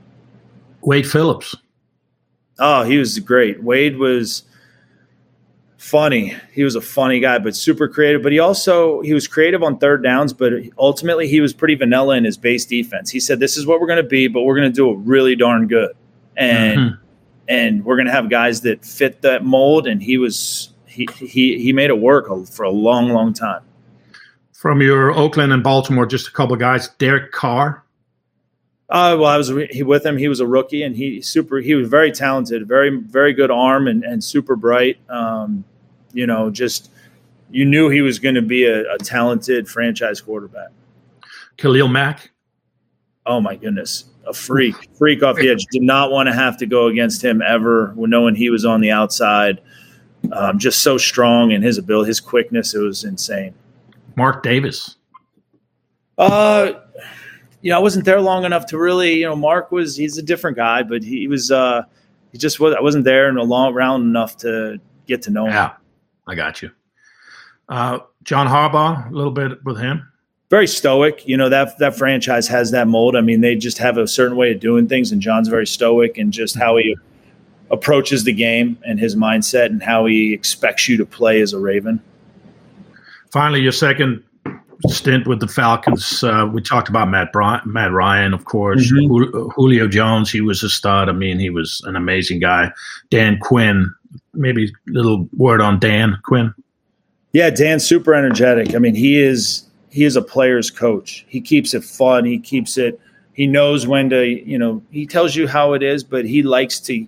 [0.83, 1.55] Wade Phillips.
[2.59, 3.63] Oh, he was great.
[3.63, 4.45] Wade was
[5.79, 6.37] funny.
[6.53, 8.23] He was a funny guy, but super creative.
[8.23, 12.17] But he also he was creative on third downs, but ultimately he was pretty vanilla
[12.17, 13.11] in his base defense.
[13.11, 14.99] He said, "This is what we're going to be, but we're going to do it
[14.99, 15.93] really darn good."
[16.37, 17.05] And mm-hmm.
[17.51, 19.87] And we're going to have guys that fit that mold.
[19.87, 23.63] And he was he he he made it work for a long, long time.
[24.53, 26.89] From your Oakland and Baltimore, just a couple of guys.
[26.99, 27.85] Derek Carr.
[28.89, 30.17] Uh, well, I was with him.
[30.17, 31.59] He was a rookie, and he super.
[31.59, 34.99] He was very talented, very very good arm, and, and super bright.
[35.09, 35.65] Um,
[36.13, 36.91] you know, just
[37.51, 40.69] you knew he was going to be a, a, talented franchise quarterback.
[41.57, 42.31] Khalil Mack.
[43.27, 45.67] Oh my goodness, a freak, freak off the edge.
[45.71, 48.91] Did not want to have to go against him ever, knowing he was on the
[48.91, 49.61] outside.
[50.33, 53.55] Um, just so strong and his ability, his quickness, it was insane.
[54.17, 54.97] Mark Davis.
[56.19, 56.73] Uh,
[57.63, 60.23] you know, I wasn't there long enough to really, you know, Mark was he's a
[60.23, 61.83] different guy, but he was uh
[62.33, 65.47] he just was I wasn't there in a long round enough to get to know
[65.47, 65.53] him.
[65.53, 65.73] Yeah.
[66.27, 66.71] I got you.
[67.69, 70.10] Uh, John Harbaugh, a little bit with him.
[70.51, 71.27] Very stoic.
[71.27, 73.17] You know that that franchise has that mold.
[73.17, 76.19] I mean, they just have a certain way of doing things, and John's very stoic
[76.19, 76.97] and just how he
[77.71, 81.59] approaches the game and his mindset and how he expects you to play as a
[81.59, 82.03] Raven.
[83.31, 84.25] Finally, your second
[84.89, 86.25] stint with the Falcons.
[86.25, 88.91] Uh, we talked about Matt Bry- Matt Ryan, of course.
[88.91, 89.51] Mm-hmm.
[89.51, 91.09] Julio Jones, he was a stud.
[91.09, 92.73] I mean, he was an amazing guy.
[93.11, 93.93] Dan Quinn,
[94.35, 96.53] maybe a little word on Dan Quinn.
[97.33, 98.75] Yeah, Dan's super energetic.
[98.75, 101.25] I mean, he is he is a player's coach.
[101.29, 102.25] He keeps it fun.
[102.25, 103.01] He keeps it.
[103.33, 106.81] He knows when to, you know, he tells you how it is, but he likes
[106.81, 107.07] to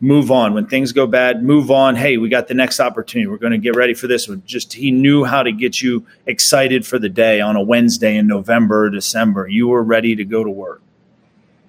[0.00, 1.42] move on when things go bad.
[1.42, 1.96] Move on.
[1.96, 3.26] Hey, we got the next opportunity.
[3.26, 4.42] We're going to get ready for this one.
[4.44, 8.26] Just he knew how to get you excited for the day on a Wednesday in
[8.26, 9.48] November or December.
[9.48, 10.82] You were ready to go to work.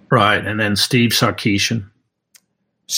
[0.10, 1.90] Right, and then Steve Sarkisian.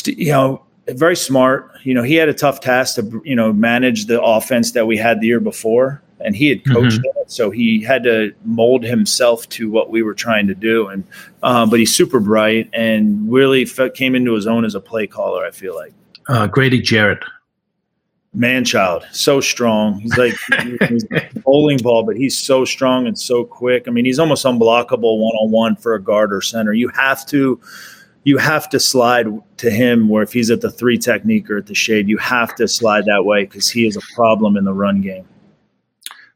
[0.05, 1.71] You know, very smart.
[1.83, 4.97] You know, he had a tough task to you know manage the offense that we
[4.97, 7.19] had the year before, and he had coached mm-hmm.
[7.21, 10.87] it, so he had to mold himself to what we were trying to do.
[10.89, 11.05] And
[11.41, 13.65] uh, but he's super bright and really
[13.95, 15.45] came into his own as a play caller.
[15.45, 15.93] I feel like
[16.27, 17.23] uh, Grady Jarrett,
[18.33, 20.01] man child, so strong.
[20.01, 20.33] He's like
[20.89, 21.05] he's
[21.45, 23.87] bowling ball, but he's so strong and so quick.
[23.87, 26.73] I mean, he's almost unblockable one on one for a guard or center.
[26.73, 27.61] You have to
[28.25, 29.27] you have to slide
[29.59, 32.53] to him where if he's at the three technique or at the shade, you have
[32.55, 35.25] to slide that way because he is a problem in the run game.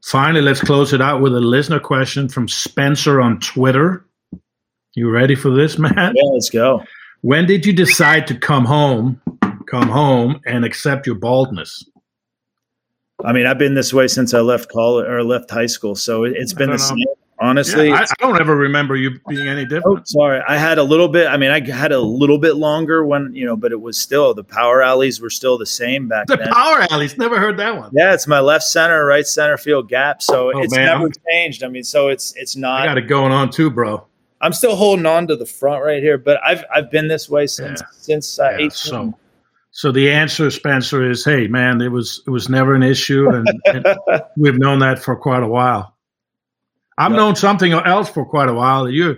[0.04, 4.06] Finally, let's close it out with a listener question from Spencer on Twitter.
[4.96, 6.14] You ready for this, Matt?
[6.16, 6.84] Yeah, let's go.
[7.22, 9.22] When did you decide to come home,
[9.68, 11.86] come home and accept your baldness?
[13.24, 16.24] I mean, I've been this way since I left college or left high school, so
[16.24, 16.84] it's been the know.
[16.84, 17.06] same
[17.42, 17.90] honestly.
[17.90, 20.00] Yeah, I, I, don't ever remember you being any different.
[20.00, 20.42] Oh, sorry.
[20.48, 21.28] I had a little bit.
[21.28, 24.34] I mean, I had a little bit longer when you know, but it was still
[24.34, 26.48] the power alleys were still the same back the then.
[26.48, 27.18] The power alleys.
[27.18, 27.92] Never heard that one.
[27.94, 30.22] Yeah, it's my left center, right center field gap.
[30.22, 31.64] So oh, it's man, never I'm, changed.
[31.64, 32.84] I mean, so it's it's not.
[32.84, 34.06] I got it going on too, bro.
[34.40, 37.48] I'm still holding on to the front right here, but I've I've been this way
[37.48, 37.88] since yeah.
[37.92, 38.70] since uh, yeah, 18.
[38.72, 39.18] So.
[39.74, 43.48] So the answer, Spencer, is hey, man, it was it was never an issue, and,
[43.64, 43.86] and
[44.38, 45.91] we've known that for quite a while.
[46.98, 48.90] I've known something else for quite a while.
[48.90, 49.18] You're,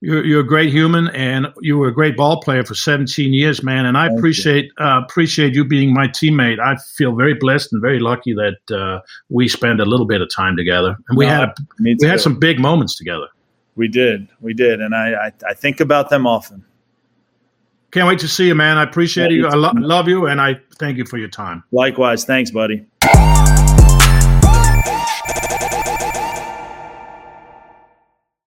[0.00, 3.62] you're you're a great human, and you were a great ball player for 17 years,
[3.62, 3.86] man.
[3.86, 4.84] And I Thank appreciate you.
[4.84, 6.60] Uh, appreciate you being my teammate.
[6.60, 9.00] I feel very blessed and very lucky that uh,
[9.30, 12.38] we spent a little bit of time together, and we no, had we had some
[12.38, 13.28] big moments together.
[13.76, 16.64] We did, we did, and I, I I think about them often.
[17.94, 18.76] Can't wait to see you, man.
[18.76, 19.46] I appreciate you.
[19.46, 21.62] I lo- love you, and I thank you for your time.
[21.70, 22.24] Likewise.
[22.24, 22.84] Thanks, buddy.